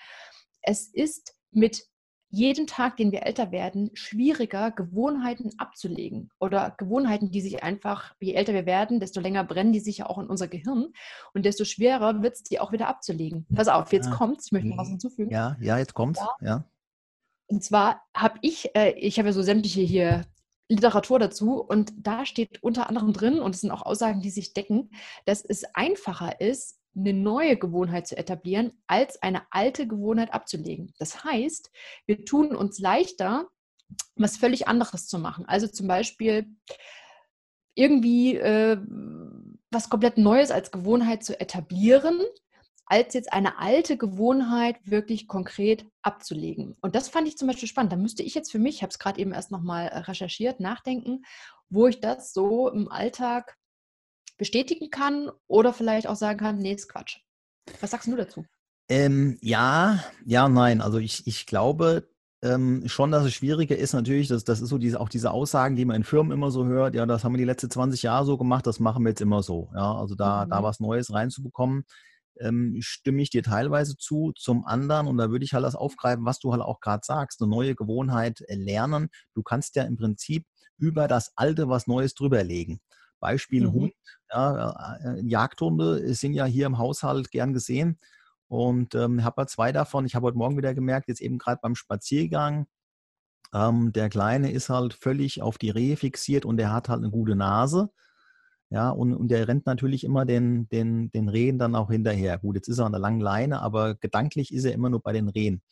[0.62, 1.86] Es ist mit
[2.30, 8.34] jeden Tag, den wir älter werden, schwieriger, Gewohnheiten abzulegen oder Gewohnheiten, die sich einfach, je
[8.34, 10.88] älter wir werden, desto länger brennen die sich ja auch in unser Gehirn
[11.32, 13.46] und desto schwerer wird es, die auch wieder abzulegen.
[13.54, 14.14] Pass auf, jetzt ja.
[14.14, 14.46] kommt's.
[14.46, 15.30] Ich möchte noch was hinzufügen.
[15.30, 16.18] Ja, ja, jetzt kommt's.
[16.18, 16.46] Ja.
[16.46, 16.64] ja.
[17.46, 20.24] Und zwar habe ich, äh, ich habe ja so sämtliche hier
[20.68, 24.54] Literatur dazu und da steht unter anderem drin, und es sind auch Aussagen, die sich
[24.54, 24.90] decken,
[25.26, 30.94] dass es einfacher ist, eine neue Gewohnheit zu etablieren, als eine alte Gewohnheit abzulegen.
[30.98, 31.70] Das heißt,
[32.06, 33.48] wir tun uns leichter,
[34.16, 35.44] was völlig anderes zu machen.
[35.46, 36.46] Also zum Beispiel
[37.74, 38.78] irgendwie äh,
[39.70, 42.20] was komplett Neues als Gewohnheit zu etablieren,
[42.86, 46.76] als jetzt eine alte Gewohnheit wirklich konkret abzulegen.
[46.80, 47.92] Und das fand ich zum Beispiel spannend.
[47.92, 50.60] Da müsste ich jetzt für mich, ich habe es gerade eben erst nochmal äh, recherchiert,
[50.60, 51.24] nachdenken,
[51.70, 53.56] wo ich das so im Alltag
[54.36, 57.18] bestätigen kann oder vielleicht auch sagen kann, nee, ist Quatsch.
[57.80, 58.44] Was sagst du dazu?
[58.88, 60.82] Ähm, ja, ja, nein.
[60.82, 62.08] Also ich, ich glaube
[62.42, 65.76] ähm, schon, dass es schwieriger ist natürlich, das, das ist so diese, auch diese Aussagen,
[65.76, 68.26] die man in Firmen immer so hört, ja, das haben wir die letzten 20 Jahre
[68.26, 69.70] so gemacht, das machen wir jetzt immer so.
[69.74, 70.50] Ja, also da, mhm.
[70.50, 71.84] da was Neues reinzubekommen,
[72.40, 74.32] ähm, stimme ich dir teilweise zu.
[74.36, 77.40] Zum anderen, und da würde ich halt das aufgreifen, was du halt auch gerade sagst,
[77.40, 79.08] eine neue Gewohnheit äh, lernen.
[79.34, 80.46] Du kannst ja im Prinzip
[80.78, 82.80] über das Alte was Neues drüberlegen.
[83.20, 83.72] Beispiel mhm.
[83.72, 83.92] Hund.
[84.30, 87.98] Ja, äh, Jagdhunde sind ja hier im Haushalt gern gesehen.
[88.48, 90.04] Und ähm, habe ja zwei davon.
[90.04, 92.66] Ich habe heute Morgen wieder gemerkt, jetzt eben gerade beim Spaziergang,
[93.54, 97.10] ähm, der Kleine ist halt völlig auf die Rehe fixiert und der hat halt eine
[97.10, 97.90] gute Nase.
[98.74, 102.38] Ja, und, und der rennt natürlich immer den, den, den Rehen dann auch hinterher.
[102.38, 105.12] Gut, jetzt ist er an der langen Leine, aber gedanklich ist er immer nur bei
[105.12, 105.62] den Rehen.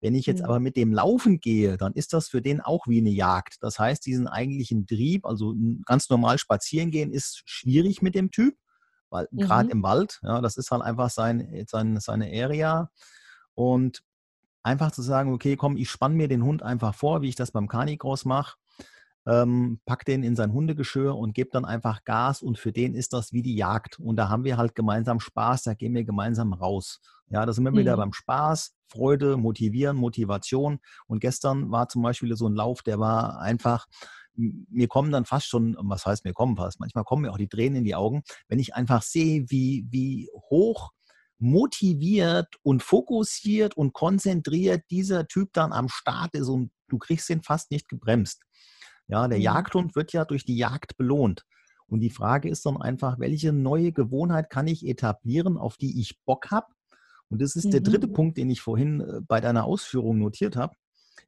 [0.00, 0.46] Wenn ich jetzt mhm.
[0.46, 3.58] aber mit dem Laufen gehe, dann ist das für den auch wie eine Jagd.
[3.60, 5.54] Das heißt, diesen eigentlichen Trieb, also
[5.86, 8.56] ganz normal spazieren gehen, ist schwierig mit dem Typ,
[9.08, 9.38] weil mhm.
[9.38, 12.90] gerade im Wald, ja, das ist halt einfach sein, sein, seine Area.
[13.54, 14.02] Und
[14.64, 17.52] einfach zu sagen, okay, komm, ich spanne mir den Hund einfach vor, wie ich das
[17.52, 18.56] beim Canicross mache
[19.28, 23.12] ähm, pack den in sein Hundegeschirr und gebe dann einfach Gas und für den ist
[23.12, 23.98] das wie die Jagd.
[23.98, 27.00] Und da haben wir halt gemeinsam Spaß, da gehen wir gemeinsam raus.
[27.28, 27.78] Ja, da sind wir mhm.
[27.78, 30.78] wieder beim Spaß, Freude, Motivieren, Motivation.
[31.06, 33.86] Und gestern war zum Beispiel so ein Lauf, der war einfach,
[34.34, 37.48] mir kommen dann fast schon, was heißt mir kommen fast, manchmal kommen mir auch die
[37.48, 40.92] Tränen in die Augen, wenn ich einfach sehe, wie, wie hoch
[41.38, 47.42] motiviert und fokussiert und konzentriert dieser Typ dann am Start ist und du kriegst ihn
[47.42, 48.42] fast nicht gebremst.
[49.08, 49.44] Ja, der mhm.
[49.44, 51.44] Jagdhund wird ja durch die Jagd belohnt.
[51.86, 56.20] Und die Frage ist dann einfach, welche neue Gewohnheit kann ich etablieren, auf die ich
[56.24, 56.66] Bock habe?
[57.30, 57.70] Und das ist mhm.
[57.70, 58.08] der dritte.
[58.08, 60.74] Punkt, den ich vorhin äh, bei deiner Ausführung notiert habe,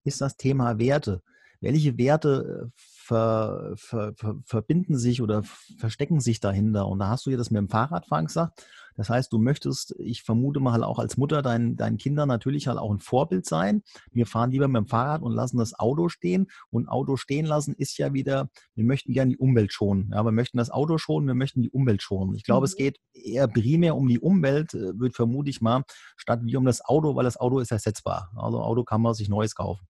[0.04, 1.22] ist das Thema Werte.
[1.60, 5.42] Welche Werte äh, ver, ver, ver, verbinden sich oder
[5.78, 6.86] verstecken sich dahinter?
[6.86, 8.66] Und da hast du ja das mit dem Fahrradfahren gesagt.
[8.96, 12.78] Das heißt, du möchtest, ich vermute mal auch als Mutter deinen, deinen Kindern natürlich halt
[12.78, 13.82] auch ein Vorbild sein.
[14.10, 16.48] Wir fahren lieber mit dem Fahrrad und lassen das Auto stehen.
[16.70, 20.10] Und Auto stehen lassen ist ja wieder, wir möchten gerne die Umwelt schonen.
[20.12, 22.34] Ja, wir möchten das Auto schonen, wir möchten die Umwelt schonen.
[22.34, 22.66] Ich glaube, mhm.
[22.66, 25.84] es geht eher primär um die Umwelt, äh, wird vermute ich mal,
[26.16, 28.30] statt wie um das Auto, weil das Auto ist ersetzbar.
[28.36, 29.86] Also Auto kann man sich Neues kaufen.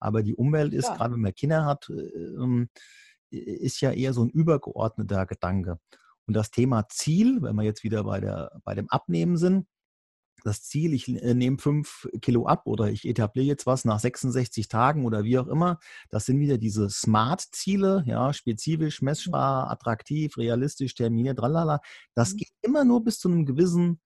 [0.00, 0.96] Aber die Umwelt ist, ja.
[0.96, 2.68] gerade wenn man Kinder hat, äh, ähm,
[3.30, 5.78] ist ja eher so ein übergeordneter Gedanke.
[6.26, 9.66] Und das Thema Ziel, wenn wir jetzt wieder bei, der, bei dem Abnehmen sind,
[10.44, 14.68] das Ziel, ich äh, nehme fünf Kilo ab oder ich etabliere jetzt was nach 66
[14.68, 15.78] Tagen oder wie auch immer,
[16.10, 21.80] das sind wieder diese Smart-Ziele, ja, spezifisch, messbar, attraktiv, realistisch, terminiert, tralala.
[22.14, 22.36] Das mhm.
[22.38, 24.00] geht immer nur bis zu einem gewissen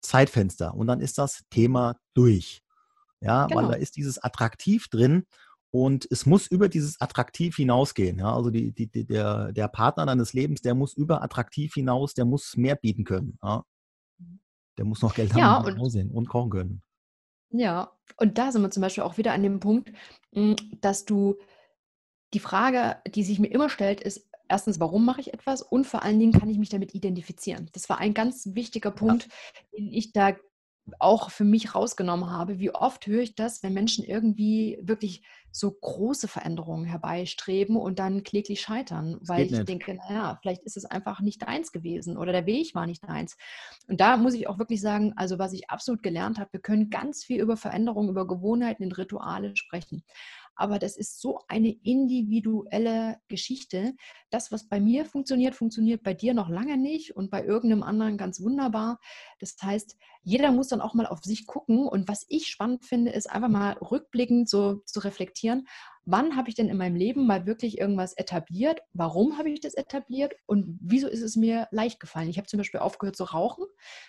[0.00, 2.62] Zeitfenster und dann ist das Thema durch.
[3.20, 3.60] Ja, genau.
[3.60, 5.26] weil da ist dieses attraktiv drin
[5.72, 8.18] und es muss über dieses attraktiv hinausgehen.
[8.18, 8.34] Ja?
[8.34, 12.24] Also die, die, die, der, der Partner deines Lebens, der muss über attraktiv hinaus, der
[12.24, 13.38] muss mehr bieten können.
[13.42, 13.64] Ja?
[14.78, 16.82] Der muss noch Geld ja, haben und aussehen und kochen können.
[17.52, 19.92] Ja, und da sind wir zum Beispiel auch wieder an dem Punkt,
[20.32, 21.36] hm, dass du
[22.32, 26.02] die Frage, die sich mir immer stellt, ist erstens, warum mache ich etwas und vor
[26.02, 27.68] allen Dingen kann ich mich damit identifizieren.
[27.72, 29.78] Das war ein ganz wichtiger Punkt, ja.
[29.78, 30.36] den ich da
[30.98, 35.22] auch für mich rausgenommen habe, wie oft höre ich das, wenn Menschen irgendwie wirklich
[35.52, 39.68] so große Veränderungen herbeistreben und dann kläglich scheitern, weil ich nicht.
[39.68, 43.36] denke, naja, vielleicht ist es einfach nicht deins gewesen oder der Weg war nicht deins.
[43.88, 46.90] Und da muss ich auch wirklich sagen, also was ich absolut gelernt habe, wir können
[46.90, 50.04] ganz viel über Veränderungen, über Gewohnheiten in Rituale sprechen.
[50.60, 53.94] Aber das ist so eine individuelle Geschichte.
[54.28, 58.18] Das, was bei mir funktioniert, funktioniert bei dir noch lange nicht und bei irgendeinem anderen
[58.18, 59.00] ganz wunderbar.
[59.38, 61.86] Das heißt, jeder muss dann auch mal auf sich gucken.
[61.86, 65.66] Und was ich spannend finde, ist einfach mal rückblickend so zu reflektieren,
[66.04, 68.80] wann habe ich denn in meinem Leben mal wirklich irgendwas etabliert?
[68.92, 70.32] Warum habe ich das etabliert?
[70.46, 72.28] Und wieso ist es mir leicht gefallen?
[72.28, 73.64] Ich habe zum Beispiel aufgehört zu rauchen.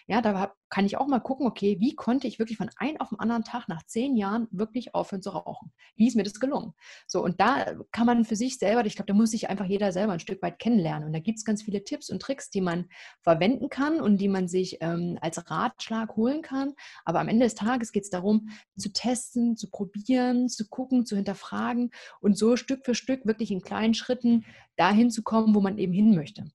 [0.07, 3.09] Ja, da kann ich auch mal gucken, okay, wie konnte ich wirklich von einem auf
[3.09, 5.71] den anderen Tag nach zehn Jahren wirklich aufhören zu rauchen?
[5.95, 6.73] Wie ist mir das gelungen?
[7.07, 9.91] So, und da kann man für sich selber, ich glaube, da muss sich einfach jeder
[9.91, 11.07] selber ein Stück weit kennenlernen.
[11.07, 12.89] Und da gibt es ganz viele Tipps und Tricks, die man
[13.21, 16.73] verwenden kann und die man sich ähm, als Ratschlag holen kann.
[17.05, 21.15] Aber am Ende des Tages geht es darum, zu testen, zu probieren, zu gucken, zu
[21.15, 25.77] hinterfragen und so Stück für Stück wirklich in kleinen Schritten dahin zu kommen, wo man
[25.77, 26.51] eben hin möchte.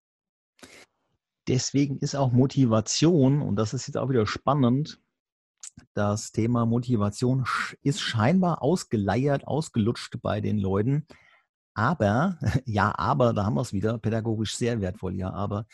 [1.49, 5.01] Deswegen ist auch Motivation, und das ist jetzt auch wieder spannend,
[5.95, 7.45] das Thema Motivation
[7.83, 11.07] ist scheinbar ausgeleiert, ausgelutscht bei den Leuten.
[11.75, 15.67] Aber, ja, aber, da haben wir es wieder, pädagogisch sehr wertvoll, ja, aber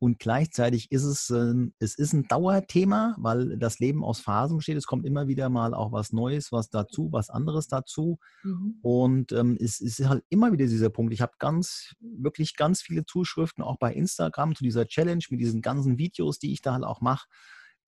[0.00, 4.78] und gleichzeitig ist es, äh, es ist ein Dauerthema, weil das Leben aus Phasen besteht.
[4.78, 8.18] Es kommt immer wieder mal auch was Neues, was dazu, was anderes dazu.
[8.42, 8.78] Mhm.
[8.80, 11.12] Und ähm, es ist halt immer wieder dieser Punkt.
[11.12, 15.60] Ich habe ganz, wirklich ganz viele Zuschriften auch bei Instagram zu dieser Challenge mit diesen
[15.60, 17.28] ganzen Videos, die ich da halt auch mache.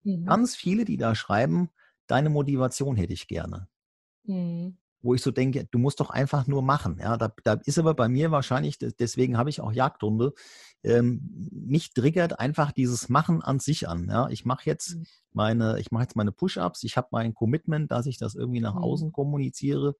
[0.02, 0.26] Mhm.
[0.26, 1.70] Ganz viele, die da schreiben,
[2.08, 3.68] deine Motivation hätte ich gerne.
[4.24, 6.98] Mhm wo ich so denke, du musst doch einfach nur machen.
[7.00, 10.32] Ja, da, da ist aber bei mir wahrscheinlich, deswegen habe ich auch Jagdhunde,
[10.84, 14.08] ähm, mich triggert einfach dieses Machen an sich an.
[14.08, 15.06] Ja, ich mache jetzt mhm.
[15.32, 18.74] meine, ich mache jetzt meine Push-ups, ich habe mein Commitment, dass ich das irgendwie nach
[18.74, 18.82] mhm.
[18.82, 19.96] außen kommuniziere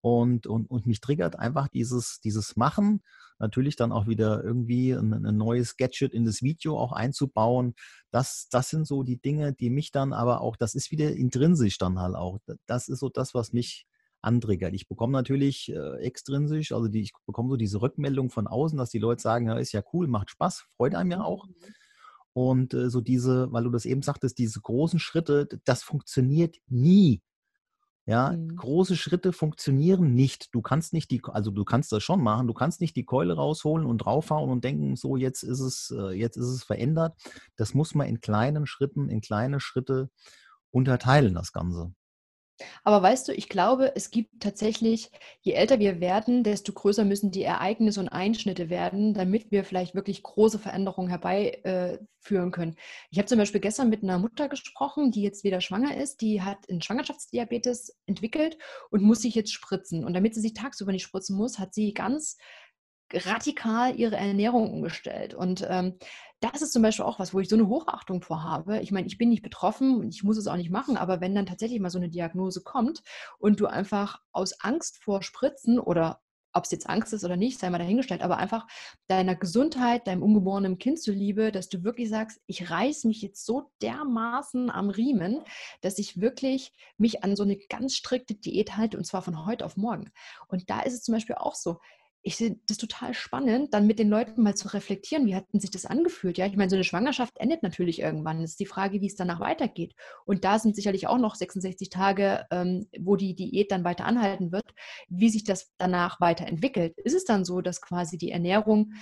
[0.00, 3.02] und, und, und mich triggert einfach dieses, dieses Machen,
[3.38, 7.74] natürlich dann auch wieder irgendwie ein, ein, neues Gadget in das Video auch einzubauen.
[8.10, 11.78] Das, das sind so die Dinge, die mich dann aber auch, das ist wieder intrinsisch
[11.78, 12.38] dann halt auch.
[12.66, 13.86] Das ist so das, was mich
[14.22, 14.74] antriggert.
[14.74, 18.90] Ich bekomme natürlich äh, extrinsisch, also die, ich bekomme so diese Rückmeldung von außen, dass
[18.90, 21.46] die Leute sagen, ja, ist ja cool, macht Spaß, freut einem ja auch.
[21.46, 21.54] Mhm.
[22.32, 27.22] Und äh, so diese, weil du das eben sagtest, diese großen Schritte, das funktioniert nie.
[28.06, 28.56] Ja, mhm.
[28.56, 30.54] große Schritte funktionieren nicht.
[30.54, 33.34] Du kannst nicht die, also du kannst das schon machen, du kannst nicht die Keule
[33.34, 37.20] rausholen und draufhauen und denken, so jetzt ist es, äh, jetzt ist es verändert.
[37.56, 40.08] Das muss man in kleinen Schritten, in kleine Schritte
[40.70, 41.92] unterteilen, das Ganze.
[42.88, 45.10] Aber weißt du, ich glaube, es gibt tatsächlich,
[45.42, 49.94] je älter wir werden, desto größer müssen die Ereignisse und Einschnitte werden, damit wir vielleicht
[49.94, 52.76] wirklich große Veränderungen herbeiführen äh, können.
[53.10, 56.22] Ich habe zum Beispiel gestern mit einer Mutter gesprochen, die jetzt wieder schwanger ist.
[56.22, 58.56] Die hat einen Schwangerschaftsdiabetes entwickelt
[58.88, 60.02] und muss sich jetzt spritzen.
[60.06, 62.38] Und damit sie sich tagsüber nicht spritzen muss, hat sie ganz
[63.12, 65.34] radikal ihre Ernährung umgestellt.
[65.34, 65.98] Und ähm,
[66.40, 68.80] das ist zum Beispiel auch was, wo ich so eine Hochachtung vorhabe.
[68.80, 71.34] Ich meine, ich bin nicht betroffen und ich muss es auch nicht machen, aber wenn
[71.34, 73.02] dann tatsächlich mal so eine Diagnose kommt
[73.38, 76.20] und du einfach aus Angst vor Spritzen oder
[76.52, 78.66] ob es jetzt Angst ist oder nicht, sei mal dahingestellt, aber einfach
[79.06, 83.70] deiner Gesundheit, deinem ungeborenen Kind zuliebe, dass du wirklich sagst, ich reiß mich jetzt so
[83.82, 85.42] dermaßen am Riemen,
[85.82, 89.64] dass ich wirklich mich an so eine ganz strikte Diät halte und zwar von heute
[89.64, 90.10] auf morgen.
[90.48, 91.78] Und da ist es zum Beispiel auch so,
[92.22, 95.70] ich finde das total spannend, dann mit den Leuten mal zu reflektieren, wie hat sich
[95.70, 96.36] das angefühlt.
[96.36, 98.42] Ja, ich meine, so eine Schwangerschaft endet natürlich irgendwann.
[98.42, 99.94] Es ist die Frage, wie es danach weitergeht.
[100.24, 104.52] Und da sind sicherlich auch noch 66 Tage, ähm, wo die Diät dann weiter anhalten
[104.52, 104.74] wird,
[105.08, 106.98] wie sich das danach weiterentwickelt.
[106.98, 108.92] Ist es dann so, dass quasi die Ernährung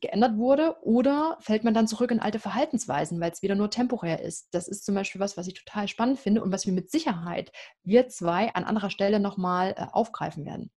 [0.00, 4.20] geändert wurde oder fällt man dann zurück in alte Verhaltensweisen, weil es wieder nur temporär
[4.20, 4.48] ist?
[4.52, 7.52] Das ist zum Beispiel was, was ich total spannend finde und was wir mit Sicherheit
[7.84, 10.70] wir zwei an anderer Stelle nochmal äh, aufgreifen werden.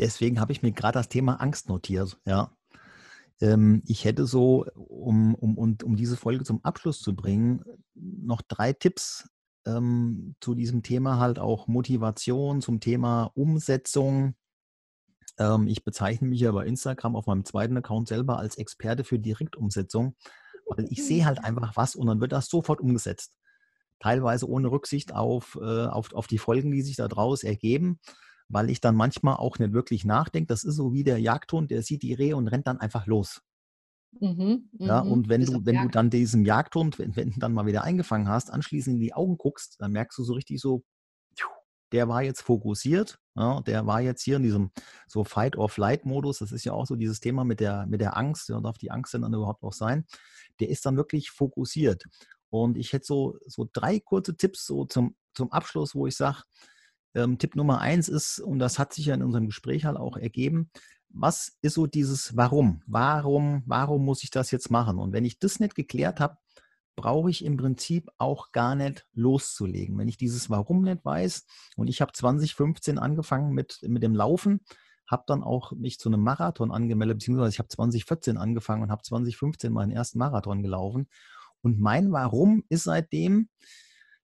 [0.00, 2.18] Deswegen habe ich mir gerade das Thema Angst notiert.
[2.24, 2.56] Ja.
[3.42, 7.62] Ähm, ich hätte so, um, um, um, diese Folge zum Abschluss zu bringen,
[7.94, 9.28] noch drei Tipps
[9.66, 14.36] ähm, zu diesem Thema halt auch Motivation, zum Thema Umsetzung.
[15.38, 19.18] Ähm, ich bezeichne mich ja bei Instagram auf meinem zweiten Account selber als Experte für
[19.18, 20.16] Direktumsetzung,
[20.66, 23.34] weil ich sehe halt einfach was und dann wird das sofort umgesetzt.
[23.98, 28.00] Teilweise ohne Rücksicht auf, äh, auf, auf die Folgen, die sich daraus ergeben
[28.50, 30.48] weil ich dann manchmal auch nicht wirklich nachdenke.
[30.48, 33.40] Das ist so wie der Jagdhund, der sieht die Rehe und rennt dann einfach los.
[34.18, 35.12] Mhm, ja, mhm.
[35.12, 38.28] und wenn du, wenn du dann diesem Jagdhund, wenn, wenn, du dann mal wieder eingefangen
[38.28, 40.82] hast, anschließend in die Augen guckst, dann merkst du so richtig so,
[41.92, 44.70] der war jetzt fokussiert, ja, der war jetzt hier in diesem
[45.06, 46.38] so Fight-or-Flight-Modus.
[46.38, 48.48] Das ist ja auch so dieses Thema mit der, mit der Angst.
[48.48, 50.04] Ja, darf die Angst denn dann überhaupt auch sein?
[50.60, 52.04] Der ist dann wirklich fokussiert.
[52.48, 56.42] Und ich hätte so, so drei kurze Tipps so zum, zum Abschluss, wo ich sage,
[57.14, 60.16] ähm, Tipp Nummer eins ist, und das hat sich ja in unserem Gespräch halt auch
[60.16, 60.70] ergeben,
[61.08, 62.82] was ist so dieses Warum?
[62.86, 64.98] Warum, warum muss ich das jetzt machen?
[64.98, 66.36] Und wenn ich das nicht geklärt habe,
[66.96, 69.98] brauche ich im Prinzip auch gar nicht loszulegen.
[69.98, 71.46] Wenn ich dieses Warum nicht weiß,
[71.76, 74.60] und ich habe 2015 angefangen mit, mit dem Laufen,
[75.06, 79.02] habe dann auch mich zu einem Marathon angemeldet, beziehungsweise ich habe 2014 angefangen und habe
[79.02, 81.08] 2015 meinen ersten Marathon gelaufen.
[81.62, 83.48] Und mein Warum ist seitdem,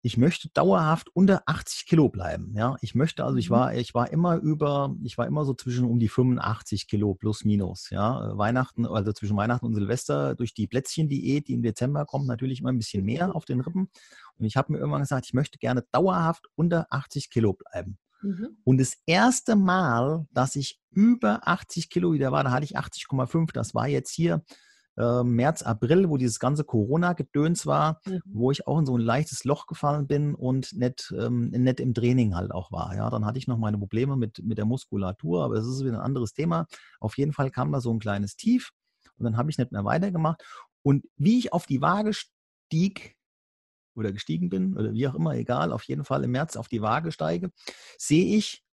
[0.05, 2.53] ich möchte dauerhaft unter 80 Kilo bleiben.
[2.55, 3.55] Ja, ich möchte, also ich mhm.
[3.55, 7.43] war, ich war immer über, ich war immer so zwischen um die 85 Kilo plus
[7.43, 7.89] minus.
[7.89, 12.59] Ja, Weihnachten, also zwischen Weihnachten und Silvester durch die Plätzchendiät, die im Dezember kommt, natürlich
[12.59, 13.33] immer ein bisschen mehr mhm.
[13.33, 13.89] auf den Rippen.
[14.37, 17.97] Und ich habe mir irgendwann gesagt, ich möchte gerne dauerhaft unter 80 Kilo bleiben.
[18.21, 18.57] Mhm.
[18.63, 23.53] Und das erste Mal, dass ich über 80 Kilo wieder war, da hatte ich 80,5.
[23.53, 24.43] Das war jetzt hier
[24.97, 28.21] äh, März, April, wo dieses ganze Corona-Gedöns war, mhm.
[28.25, 31.93] wo ich auch in so ein leichtes Loch gefallen bin und nicht, ähm, nicht im
[31.93, 32.95] Training halt auch war.
[32.95, 35.95] Ja, dann hatte ich noch meine Probleme mit, mit der Muskulatur, aber das ist wieder
[35.95, 36.67] ein anderes Thema.
[36.99, 38.71] Auf jeden Fall kam da so ein kleines Tief
[39.17, 40.43] und dann habe ich nicht mehr weitergemacht.
[40.83, 43.15] Und wie ich auf die Waage stieg,
[43.95, 46.81] oder gestiegen bin oder wie auch immer, egal, auf jeden Fall im März auf die
[46.81, 47.51] Waage steige,
[47.97, 48.64] sehe ich,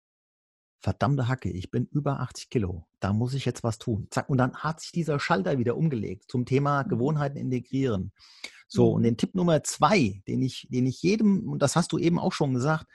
[0.82, 4.08] verdammte Hacke, ich bin über 80 Kilo, da muss ich jetzt was tun.
[4.10, 6.88] Zack, und dann hat sich dieser Schalter wieder umgelegt zum Thema mhm.
[6.88, 8.12] Gewohnheiten integrieren.
[8.66, 9.04] So, und mhm.
[9.04, 12.32] den Tipp Nummer zwei, den ich, den ich jedem, und das hast du eben auch
[12.32, 12.86] schon gesagt,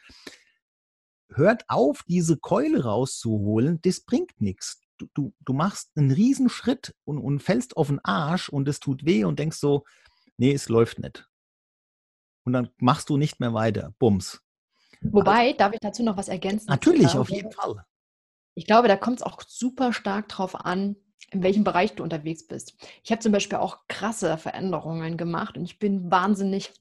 [1.30, 4.82] hört auf, diese Keule rauszuholen, das bringt nichts.
[4.98, 9.06] Du, du, du machst einen Riesenschritt und, und fällst auf den Arsch und es tut
[9.06, 9.86] weh und denkst so,
[10.38, 11.30] nee, es läuft nicht.
[12.44, 13.94] Und dann machst du nicht mehr weiter.
[14.00, 14.42] Bums.
[15.02, 16.68] Wobei, darf ich dazu noch was ergänzen?
[16.70, 17.84] Natürlich, auf jeden Fall.
[18.56, 20.96] Ich glaube, da kommt es auch super stark drauf an,
[21.32, 22.76] in welchem Bereich du unterwegs bist.
[23.04, 26.74] Ich habe zum Beispiel auch krasse Veränderungen gemacht und ich bin wahnsinnig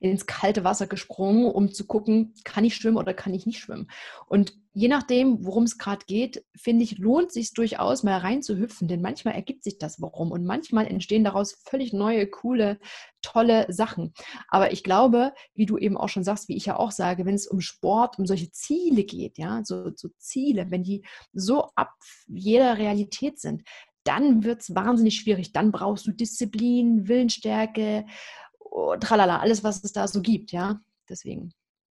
[0.00, 3.88] ins kalte Wasser gesprungen, um zu gucken, kann ich schwimmen oder kann ich nicht schwimmen.
[4.26, 9.00] Und je nachdem, worum es gerade geht, finde ich, lohnt sich durchaus mal reinzuhüpfen, denn
[9.00, 12.78] manchmal ergibt sich das warum und manchmal entstehen daraus völlig neue, coole,
[13.22, 14.12] tolle Sachen.
[14.48, 17.34] Aber ich glaube, wie du eben auch schon sagst, wie ich ja auch sage, wenn
[17.34, 21.94] es um Sport, um solche Ziele geht, ja, so, so Ziele, wenn die so ab
[22.26, 23.62] jeder Realität sind,
[24.06, 25.52] dann wird es wahnsinnig schwierig.
[25.52, 28.06] Dann brauchst du Disziplin, Willensstärke,
[28.70, 30.80] oh, tralala, alles, was es da so gibt, ja.
[31.08, 31.52] Deswegen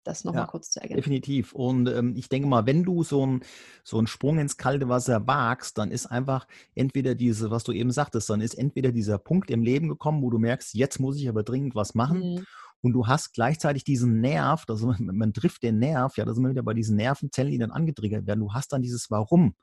[0.08, 0.98] das nochmal ja, kurz zu ergänzen.
[0.98, 1.54] Definitiv.
[1.54, 3.42] Und ähm, ich denke mal, wenn du so, ein,
[3.84, 7.92] so einen Sprung ins kalte Wasser wagst, dann ist einfach entweder diese, was du eben
[7.92, 11.28] sagtest, dann ist entweder dieser Punkt im Leben gekommen, wo du merkst, jetzt muss ich
[11.30, 12.20] aber dringend was machen.
[12.20, 12.46] Mhm.
[12.82, 16.44] Und du hast gleichzeitig diesen Nerv, das, man, man trifft den Nerv, ja, da sind
[16.44, 18.40] wir wieder bei diesen Nervenzellen, die dann angetriggert werden.
[18.40, 19.56] Du hast dann dieses Warum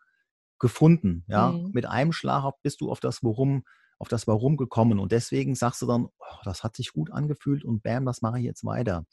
[0.58, 1.52] gefunden, ja.
[1.52, 1.70] Mhm.
[1.72, 3.64] Mit einem Schlag bist du auf das Warum
[4.04, 4.98] auf das Warum gekommen.
[4.98, 8.38] Und deswegen sagst du dann, oh, das hat sich gut angefühlt und bam, das mache
[8.38, 9.06] ich jetzt weiter.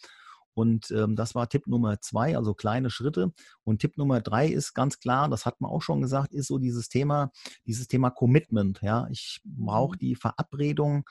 [0.54, 3.32] Und ähm, das war Tipp Nummer zwei, also kleine Schritte.
[3.64, 6.58] Und Tipp Nummer drei ist ganz klar, das hat man auch schon gesagt, ist so
[6.58, 7.32] dieses Thema,
[7.66, 8.82] dieses Thema Commitment.
[8.82, 10.00] Ja, ich brauche mhm.
[10.00, 11.06] die Verabredung,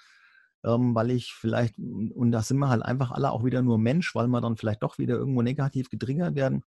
[0.63, 4.15] ähm, weil ich vielleicht, und da sind wir halt einfach alle auch wieder nur Mensch,
[4.15, 6.65] weil wir dann vielleicht doch wieder irgendwo negativ getriggert werden.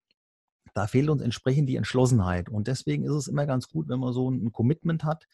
[0.74, 2.50] Da fehlt uns entsprechend die Entschlossenheit.
[2.50, 5.28] Und deswegen ist es immer ganz gut, wenn man so ein Commitment hat,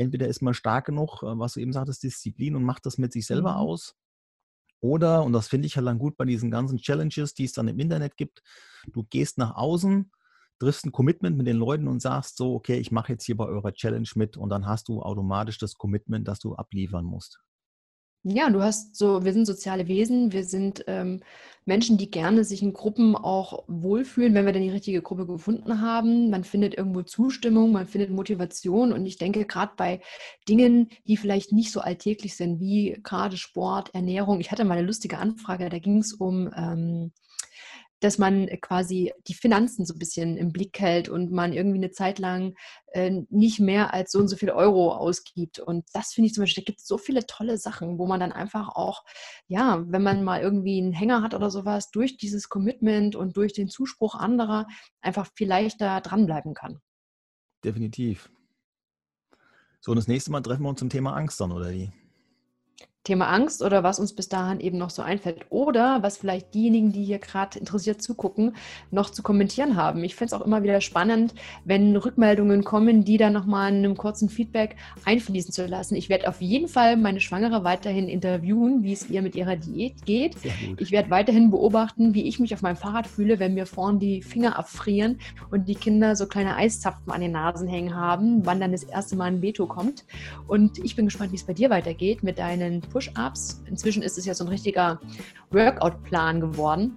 [0.00, 3.12] entweder ist man stark genug, äh, was du eben sagtest, Disziplin und macht das mit
[3.12, 3.58] sich selber mhm.
[3.58, 3.94] aus.
[4.80, 7.68] Oder, und das finde ich halt dann gut bei diesen ganzen Challenges, die es dann
[7.68, 8.42] im Internet gibt,
[8.92, 10.10] du gehst nach außen,
[10.58, 13.44] triffst ein Commitment mit den Leuten und sagst so, okay, ich mache jetzt hier bei
[13.44, 17.40] eurer Challenge mit und dann hast du automatisch das Commitment, das du abliefern musst.
[18.22, 21.22] Ja, du hast so, wir sind soziale Wesen, wir sind ähm,
[21.64, 25.80] Menschen, die gerne sich in Gruppen auch wohlfühlen, wenn wir dann die richtige Gruppe gefunden
[25.80, 26.28] haben.
[26.28, 30.02] Man findet irgendwo Zustimmung, man findet Motivation und ich denke gerade bei
[30.48, 34.40] Dingen, die vielleicht nicht so alltäglich sind, wie gerade Sport, Ernährung.
[34.40, 37.12] Ich hatte mal eine lustige Anfrage, da ging es um ähm,
[38.00, 41.90] dass man quasi die Finanzen so ein bisschen im Blick hält und man irgendwie eine
[41.90, 42.54] Zeit lang
[42.92, 45.58] äh, nicht mehr als so und so viel Euro ausgibt.
[45.58, 48.20] Und das finde ich zum Beispiel, da gibt es so viele tolle Sachen, wo man
[48.20, 49.04] dann einfach auch,
[49.46, 53.52] ja, wenn man mal irgendwie einen Hänger hat oder sowas, durch dieses Commitment und durch
[53.52, 54.66] den Zuspruch anderer
[55.00, 56.80] einfach viel leichter dranbleiben kann.
[57.62, 58.30] Definitiv.
[59.80, 61.90] So, und das nächste Mal treffen wir uns zum Thema Angst dann, oder wie?
[63.02, 65.46] Thema Angst oder was uns bis dahin eben noch so einfällt.
[65.48, 68.56] Oder was vielleicht diejenigen, die hier gerade interessiert zugucken,
[68.90, 70.04] noch zu kommentieren haben.
[70.04, 71.34] Ich finde es auch immer wieder spannend,
[71.64, 74.76] wenn Rückmeldungen kommen, die dann nochmal in einem kurzen Feedback
[75.06, 75.94] einfließen zu lassen.
[75.94, 80.04] Ich werde auf jeden Fall meine Schwangere weiterhin interviewen, wie es ihr mit ihrer Diät
[80.04, 80.36] geht.
[80.76, 84.20] Ich werde weiterhin beobachten, wie ich mich auf meinem Fahrrad fühle, wenn mir vorn die
[84.20, 85.20] Finger abfrieren
[85.50, 89.16] und die Kinder so kleine Eiszapfen an den Nasen hängen haben, wann dann das erste
[89.16, 90.04] Mal ein Veto kommt.
[90.46, 93.62] Und ich bin gespannt, wie es bei dir weitergeht mit deinen Push-Ups.
[93.66, 95.00] Inzwischen ist es ja so ein richtiger
[95.50, 96.96] Workout-Plan geworden.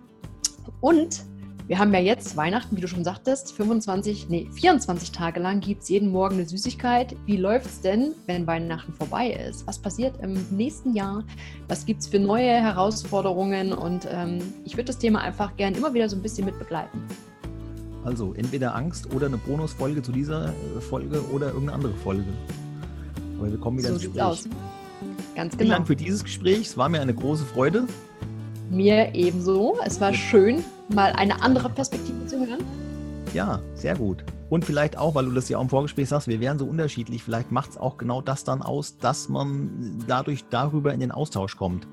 [0.81, 1.23] Und
[1.67, 5.83] wir haben ja jetzt Weihnachten, wie du schon sagtest, 25, nee, 24 Tage lang gibt
[5.83, 7.15] es jeden Morgen eine Süßigkeit.
[7.25, 9.65] Wie läuft es denn, wenn Weihnachten vorbei ist?
[9.65, 11.23] Was passiert im nächsten Jahr?
[11.69, 13.71] Was gibt es für neue Herausforderungen?
[13.71, 17.01] Und ähm, ich würde das Thema einfach gern immer wieder so ein bisschen mit begleiten.
[18.03, 20.53] Also entweder Angst oder eine Bonusfolge zu dieser
[20.89, 22.25] Folge oder irgendeine andere Folge.
[23.39, 24.21] Aber wir kommen wieder so ins Gespräch.
[24.21, 24.49] Aus.
[25.35, 25.75] Ganz Vielen genau.
[25.77, 26.61] Dank für dieses Gespräch.
[26.61, 27.87] Es war mir eine große Freude.
[28.69, 29.77] Mir ebenso.
[29.85, 32.63] Es war schön, mal eine andere Perspektive zu hören.
[33.33, 34.23] Ja, sehr gut.
[34.49, 37.23] Und vielleicht auch, weil du das ja auch im Vorgespräch sagst, wir wären so unterschiedlich,
[37.23, 41.57] vielleicht macht es auch genau das dann aus, dass man dadurch darüber in den Austausch
[41.57, 41.87] kommt.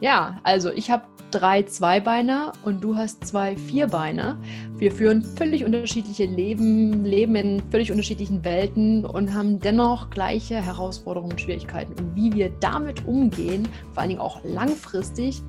[0.00, 4.38] Ja, also ich habe drei Zweibeiner und du hast zwei Vierbeiner.
[4.76, 11.32] Wir führen völlig unterschiedliche Leben, leben in völlig unterschiedlichen Welten und haben dennoch gleiche Herausforderungen
[11.32, 11.92] und Schwierigkeiten.
[11.98, 15.42] Und wie wir damit umgehen, vor allen Dingen auch langfristig,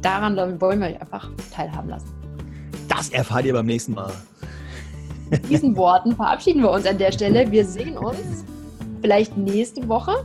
[0.00, 2.12] daran wollen wir euch einfach teilhaben lassen.
[2.88, 4.12] Das erfahrt ihr beim nächsten Mal.
[5.30, 7.50] Mit diesen Worten verabschieden wir uns an der Stelle.
[7.50, 8.44] Wir sehen uns
[9.02, 10.24] vielleicht nächste Woche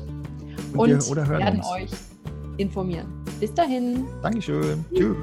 [0.75, 1.69] und, wir, oder hören werden uns.
[1.69, 2.12] euch
[2.57, 3.07] informieren.
[3.39, 4.05] Bis dahin.
[4.21, 4.85] Dankeschön.
[4.93, 5.15] Tschüss.